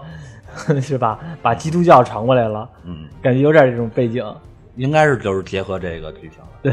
[0.80, 4.24] 是吧，把基督教传过来了，嗯，感觉有点这种背景。
[4.76, 6.48] 应该是就是结合这个剧情了。
[6.62, 6.72] 对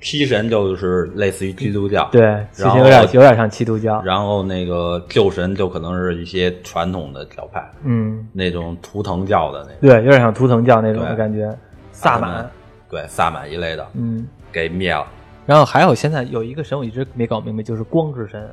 [0.00, 4.00] 七神就是类似于基督教，，对，其然后实有点有点像基督教。
[4.02, 11.52] 然后那个旧神就可能是一些传统的教派，嗯，那种图腾教的那种，对，有点像图腾教那种的感觉。
[11.90, 12.48] 萨满，
[12.88, 15.04] 对萨满一类的嗯，给灭了。
[15.46, 18.48] 然后还有现在有一个神我一直没搞明白，就是光之神。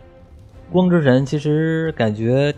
[0.71, 2.51] 光之神其实感觉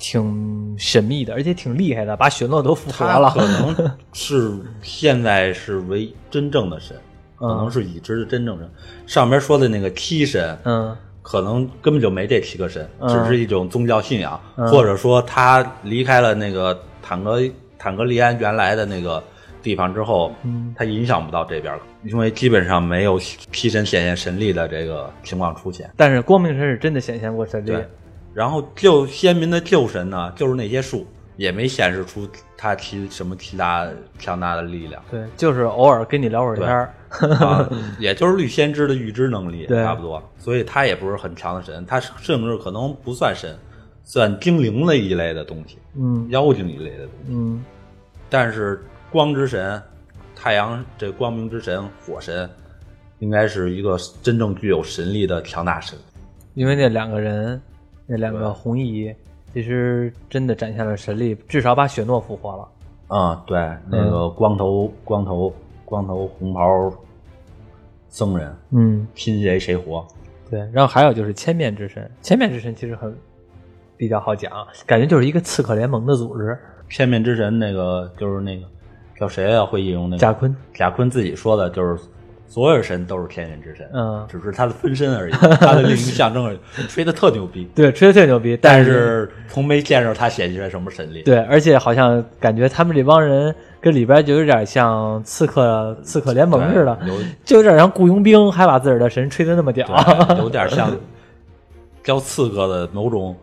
[0.00, 3.30] 挺神秘的，而且挺厉害的，把雪诺都复活了。
[3.30, 4.50] 可能是
[4.82, 6.96] 现在是唯真正的神，
[7.36, 8.68] 可能是已知的真正神。
[9.06, 17.40] 上面说的那个七神，嗯可能根本就没这七个神，嗯只是一种宗教信仰，嗯或者说他离开了那个坦格
[17.78, 19.22] 坦格利安原来的那个
[19.62, 25.90] 地方之后，嗯他影响不到这边了，因为基本上没有七神显现神力的这个情况出现。
[25.94, 27.76] 但是光明神是真的显现过神力。
[28.32, 31.06] 对，然后救先民的救神呢，就是那些树，
[31.36, 36.94] 也没显示出他其什么其他强大的力量，对，就是偶尔跟你聊会儿天儿。
[37.40, 37.68] 啊，
[37.98, 43.58] 也就是绿先知的预知能力对差不多，所以他也不是很强的神，他甚至可能不算神，
[44.04, 47.30] 算精灵的一类的东西，嗯妖精一类的东西。
[47.30, 47.64] 嗯
[48.28, 49.82] 但是光之神、
[50.36, 52.48] 太阳这光明之神、火神，
[53.18, 55.98] 应该是一个真正具有神力的强大神。
[56.54, 57.60] 因为那两个人，
[58.12, 59.14] 那两个红衣，
[59.54, 62.68] 其实真的展现了神力，至少把雪诺复活了。
[63.06, 63.56] 啊、对，
[63.88, 65.54] 那个光头、光头、
[65.84, 66.92] 光头红袍
[68.08, 70.04] 僧人，嗯，拼谁谁活。
[70.50, 70.58] 对。
[70.72, 73.16] 然后还有就是千面之神，千面之神其实很
[73.96, 74.50] 比较好讲，
[74.86, 76.58] 感觉就是一个刺客联盟的组织。
[76.88, 78.66] 千面之神那个就是那个
[79.20, 79.64] 叫谁啊？
[79.64, 82.02] 会引用那个贾坤，贾坤自己说的，就是
[82.50, 85.32] 所有神都是天面之神，嗯只是他的分身而已，
[85.62, 87.70] 他的另一象征而已，吹的特牛逼。
[87.76, 91.22] 对，吹的特牛逼，但是是从没见着他显现出什么神力。
[91.22, 99.86] 对，而且好像感觉他们这帮人跟里边就有点像刺客刺客联盟似的，有就有点像雇佣兵，还把自个儿的神吹的那么屌。
[100.36, 100.90] 有点像
[102.02, 103.36] 教刺客的某种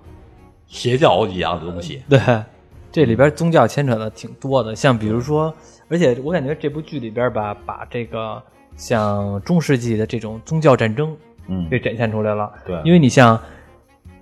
[0.67, 2.03] 邪教一样的东西。
[2.09, 2.19] 对，
[2.91, 5.53] 这里边宗教牵扯的挺多的，像比如说，
[5.87, 8.43] 而且我感觉这部剧里边吧，把这个
[8.77, 11.13] 像中世纪的这种宗教战争
[11.47, 12.49] 嗯被展现出来了。
[12.65, 13.37] 对因为你像，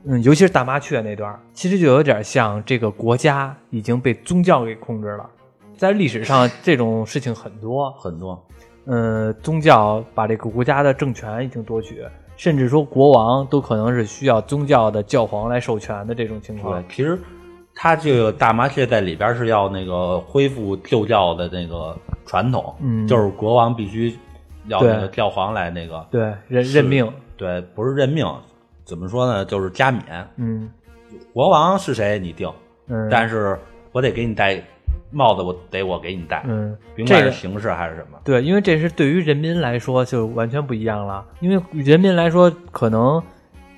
[0.05, 5.29] 嗯，尤其是大麻雀那段，其实就有点像这个国家已经被宗教给控制了。
[5.77, 8.41] 在历史上，这种事情很多，很多，
[8.85, 12.01] 嗯，宗教把这个国家的政权已经夺取，
[12.37, 16.95] 甚至说国王都可能是需要宗教的教皇来授权的这种情况对，。
[16.95, 17.19] 其实
[17.73, 21.93] 他这个大麻雀在里边是要那个恢复旧教的那个
[22.25, 24.17] 传统，嗯就是国王必须
[24.67, 28.25] 要那个教皇来那个，对，任任命，对，不是任命，
[28.83, 29.45] 怎么说呢？
[29.45, 30.03] 就是加冕，
[30.37, 30.69] 嗯
[31.33, 32.51] 国王是谁你定，
[32.87, 33.57] 嗯，但是
[33.91, 34.61] 我得给你戴
[35.11, 38.19] 帽子，我得我给你戴，嗯，甭管这个是形式还是什么。
[38.23, 41.23] 对，因为这是对于人民来说就完全不一样了。
[41.39, 43.21] 因为人民来说，可能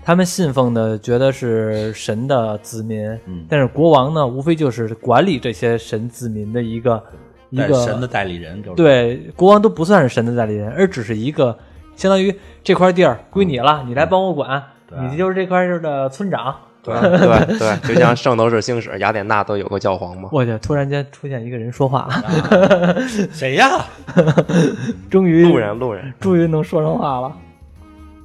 [0.03, 7.03] 他们信奉的觉得是神的子民，嗯但是国王呢，无非就是管理这些神子民的一个
[7.49, 11.57] 一个神的代理人就是对，国王都不算是神的代理人，而只是一个
[11.95, 12.33] 相当于
[12.63, 16.55] 这块地儿归你了，你来帮我管，对你就是这块地儿的村长。
[16.83, 20.29] 对 对对，就像圣斗士星矢、雅典娜都有个教皇嘛。
[20.31, 22.07] 我去，突然间出现一个人说话，
[23.33, 23.85] 谁呀？
[25.09, 27.35] 终于路人路人，终于能说上话了。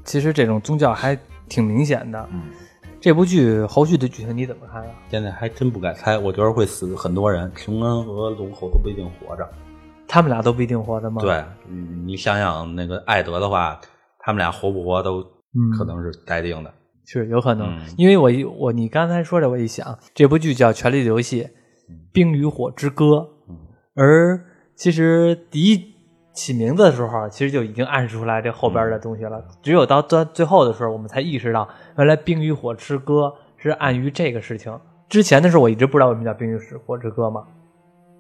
[0.04, 1.18] 其实这种宗教还
[1.48, 2.28] 挺明显的。
[2.32, 2.42] 嗯，
[3.02, 4.90] 这部剧后续的剧情你怎么看啊？
[5.10, 9.44] 现在还真不敢猜，我觉得会死很多人，琼恩和龙口都不一定活着。
[10.06, 13.80] 他们俩都不一定活着吗？，对，嗯你想想那个艾德的话，
[14.20, 16.72] 他们俩活不活都嗯可能是待定的。
[17.04, 21.42] 是有可能，嗯因为我一我你刚才说的，我一想，这部剧叫《权力的游戏》，
[22.12, 23.56] 冰与火之歌，嗯
[23.96, 24.40] 而
[24.76, 25.91] 其实第一
[26.32, 29.38] 起名字的时候，其实就已经暗示出来这后边的东西了。
[29.38, 34.76] 嗯只有到最最后的时候，我们才意识到，原来冰与火之歌是暗于这个事情。
[35.08, 37.44] 之前的时候，我一直不知道为什么叫冰与火之歌嘛。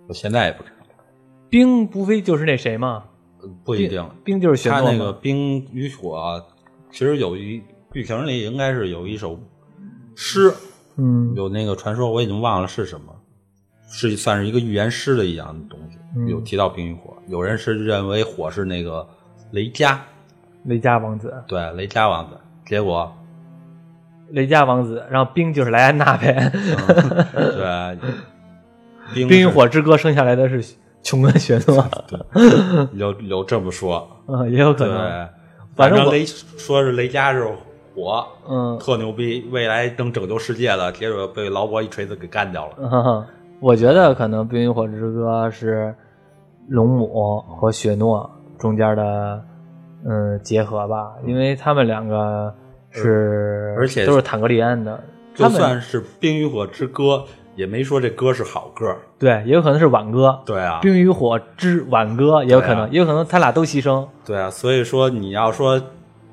[0.08, 0.94] 我现在也不知道，
[1.48, 3.04] 冰不非就是那谁吗，
[3.64, 4.06] 不一定。
[4.22, 6.44] 冰就是雪诺嘛他那个冰与火，
[6.90, 9.38] 其实有一剧情里应该是有一首
[10.14, 10.52] 诗，
[10.96, 13.14] 嗯有那个传说，我已经忘了是什么，
[13.88, 17.16] 是算是一个预言诗的一样的东西，嗯有提到冰与火。
[17.28, 19.06] 有人是认为火是那个
[19.52, 20.00] 雷加，
[20.64, 23.12] 雷加王子，对雷加王子，结果
[24.30, 26.50] 雷加王子，然后冰就是莱安娜呗。
[27.34, 27.98] 对
[29.14, 31.86] 冰冰与火之歌生下来的是琼恩雪诺，
[32.94, 35.28] 有有这么说， 嗯，也有可能，，
[35.76, 37.46] 反正我反正雷说是雷加是
[37.94, 42.74] 火，嗯特牛逼，未来能拯救世界的，结果被劳勃一锤子给干掉了。
[42.78, 43.26] 嗯，
[43.62, 45.94] 我觉得可能冰与火之歌是
[46.68, 49.40] 龙母和雪诺中间的
[50.04, 52.52] 嗯结合吧，因为他们两个
[52.90, 55.00] 是而且都是坦格利安的，
[55.32, 57.02] 就算是《冰与火之歌》，
[57.54, 58.96] 也没说这歌是好歌。
[59.16, 60.36] 对，也有可能是挽歌。
[60.44, 64.04] 对啊，冰与火之挽歌也有可能，啊也有可能他俩都牺牲。
[64.26, 65.80] 对啊，所以说你要说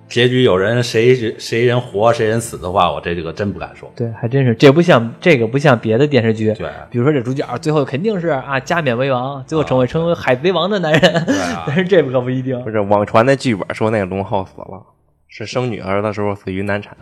[0.10, 3.90] 结局有人谁谁人活谁人死的话，我这这个真不敢说。
[3.96, 11.16] 对，还真是，这不像这个不像别的电视剧，对比如说这主角最后肯定是啊加冕为王，最后成为成为海贼王的男人，
[11.54, 12.72] 啊 但是这可不一定不。
[12.72, 14.84] 是网传的剧本说那个龙浩死了，
[15.28, 16.98] 是生女儿的时候死于难产。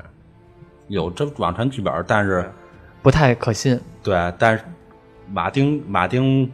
[0.89, 2.45] 有这网传剧本，但是
[3.01, 3.79] 不太可信。
[4.03, 4.63] 对，但是
[5.31, 6.51] 马丁马丁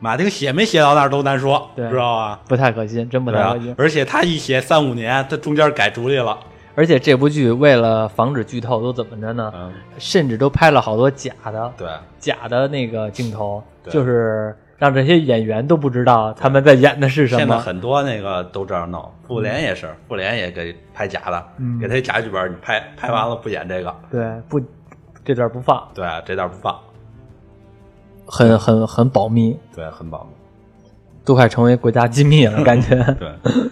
[0.00, 2.40] 马丁写没写到那儿都难说，对知道吧？
[2.48, 6.38] 不太可信，真不太可信。，而且他一写三五年，他中间改主意了。
[6.74, 9.52] 而且这部剧为了防止剧透，都怎么着呢？
[9.56, 11.88] 嗯，甚至都拍了好多假的对，
[12.20, 17.58] 假的那个镜头，对就是让这些演员都不知道他们在演的是什么现在。
[17.58, 24.60] 很多那个都这样弄，复联也是，复联也给拍假的，嗯给他一假剧本，你拍拍完了不演这个，对，不，
[25.24, 26.78] 这段不放，对，这段不放，
[28.28, 30.30] 很很很保密，对，很保密。
[31.24, 32.94] 都快成为国家机密了， 感觉。
[33.18, 33.32] 对，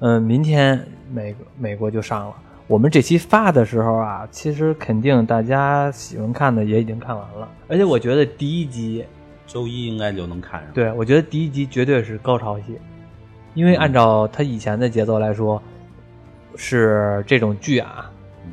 [0.00, 2.34] 嗯，明天美美国就上了。
[2.66, 9.04] 我们这期发的时候啊，其实肯定大家喜欢看的也已经看完了，而且我觉得第一集，
[9.46, 10.70] 周一应该就能看上。
[10.74, 12.78] 对我觉得第一集绝对是高潮戏，
[13.54, 15.62] 因为按照他以前的节奏来说，
[16.56, 18.10] 是这种剧啊，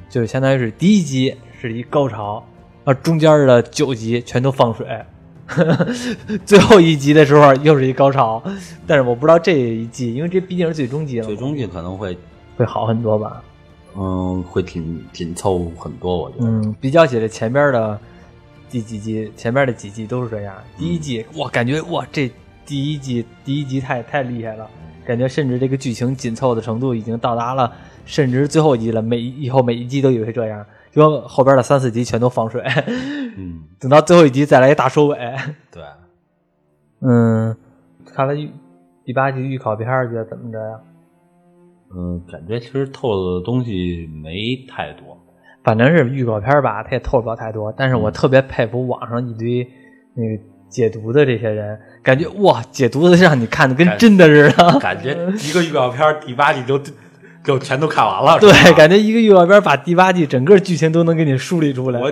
[0.09, 2.41] 就是相当于是第一集是一高潮，
[2.85, 4.87] 啊，中间的九集全都放水，
[6.45, 8.41] 最后一集的时候又是一高潮，
[8.87, 12.17] 但是我不知道这一季，因为这毕竟是最终季了，最终季可能会，
[12.57, 13.43] 会好很多吧。
[13.97, 16.45] 嗯，会紧紧凑很多，我觉得。
[16.45, 17.99] 嗯，比较起来前边的
[18.69, 20.53] 第几集，前边的几季都是这样。
[20.77, 22.29] 第一季，哇，感觉哇，这
[22.65, 24.67] 第一季第一集太太厉害了，
[25.05, 27.71] 感觉甚至这个剧情紧凑的程度已经到达了，
[28.05, 29.01] 甚至最后一集了。
[29.01, 30.65] 每以后每一季都以为这样，
[30.95, 32.63] 结果后边的三四集全都放水。
[33.37, 35.17] 嗯，等到最后一集再来一大收尾。
[35.69, 35.83] 对，
[37.05, 37.53] 嗯，
[38.15, 38.49] 看了预
[39.03, 40.79] 第八集预告片，觉得怎么着呀？
[41.93, 45.21] 嗯，感觉其实透露的东西没太多，
[45.65, 47.73] 反正是预告片吧，它也透不了太多。
[47.75, 49.67] 但是我特别佩服网上一堆
[50.15, 54.79] 那个解读的这些人，感觉哇，解读的让你看的跟真的似的。
[54.79, 55.11] 感觉
[55.43, 56.79] 一个预告片第八集就
[57.45, 58.39] 就全都看完了。
[58.39, 61.99] 对，感觉一个预告片把第八季整个剧情都能给你梳理出来。
[61.99, 62.11] 我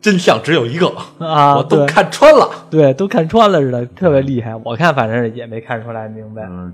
[0.00, 4.54] 真相只有一个啊，我都看穿了，对，都看穿了似的，特别厉害。
[4.64, 6.42] 我看反正也没看出来明白。
[6.50, 6.72] 嗯。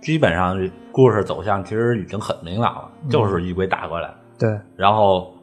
[0.00, 5.34] 基本上这故事走向其实已经很明朗了，就是一鬼打过来，对，然后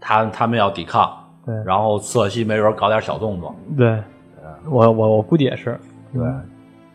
[0.00, 1.12] 他他们要抵抗，
[1.44, 4.00] 对，然后瑟西没准搞点小动作，对，
[4.70, 5.76] 我我我估计也是，
[6.12, 6.22] 对，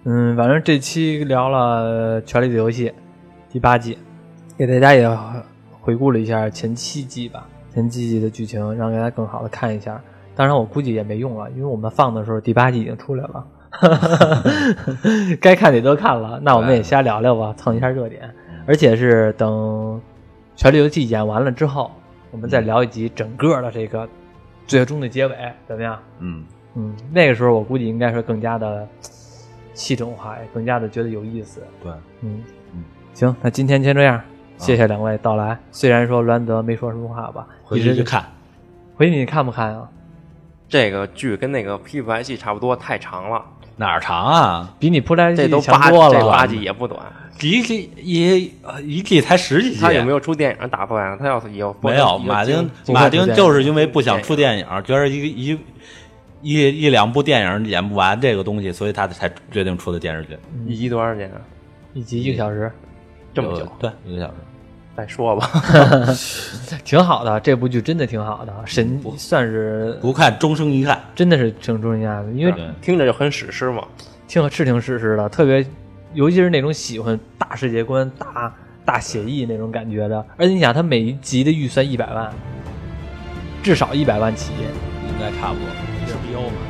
[0.05, 2.89] 嗯，反正这期聊了《权力的游戏》
[3.51, 3.97] 第八季，
[4.59, 5.09] 给大家也
[5.79, 10.01] 回顾了一下前七季吧，前七季的剧情，让大家更好的看一下。
[10.35, 13.47] 当然，我估计也没用了，因为我们放的时候第八季已经出来了。
[15.39, 18.29] 该看的都看了，那我们也瞎聊聊吧，蹭一下热点。
[18.67, 19.49] 而且是等
[20.59, 21.89] 《权力游戏》演完了之后，
[22.29, 24.09] 我们再聊一集整个的这个
[24.67, 25.97] 最终的结尾，怎么样？
[26.19, 26.43] 嗯
[26.75, 28.85] 嗯，那个时候我估计应该是更加的
[29.73, 31.63] 系统化，也更加的觉得有意思。
[31.81, 31.89] 对，
[32.23, 32.43] 嗯
[32.73, 32.83] 嗯，
[33.13, 34.21] 行，那今天先这样，
[34.59, 35.57] 谢谢两位到来。
[35.71, 38.23] 虽然说栾德没说什么话吧，回去去看，
[38.95, 39.89] 回去你看不看啊？
[40.67, 43.41] 这个剧跟那个《皮肤白戏》差不多，太长了。
[43.77, 44.75] 哪儿长啊？
[44.77, 47.01] 比你铺来这都八多了，这八集也不短，
[47.41, 48.51] 一季一
[48.83, 49.79] 一季才十几集。
[49.79, 51.17] 他有没有出电影打破呀？
[51.17, 52.17] 他要是有，没有。
[52.19, 55.59] 马丁马丁就是因为不想出电影，觉得一一
[56.41, 60.37] 一一两部电影演不完这个东西，所以他才决定出的电视剧。
[60.67, 61.31] 一集多少钱？
[61.93, 62.69] 一集一个小时，
[63.33, 63.65] 这么久？
[63.79, 64.33] 对，一个小时。
[64.99, 65.49] 再说吧，
[66.83, 73.83] 挺好的，这部剧真的挺好的，神算是不看终生遗憾，真的是挺终生遗憾的，因为听着就很史诗嘛，
[74.27, 75.65] 听是挺史诗的，特别
[76.13, 82.29] 尤其是那种喜欢大世界观、大大写意那种感觉的，而且你想，它每一集的预算一百万，
[83.63, 85.67] 至少一百万起，应该差不多，
[86.07, 86.68] 是标嘛。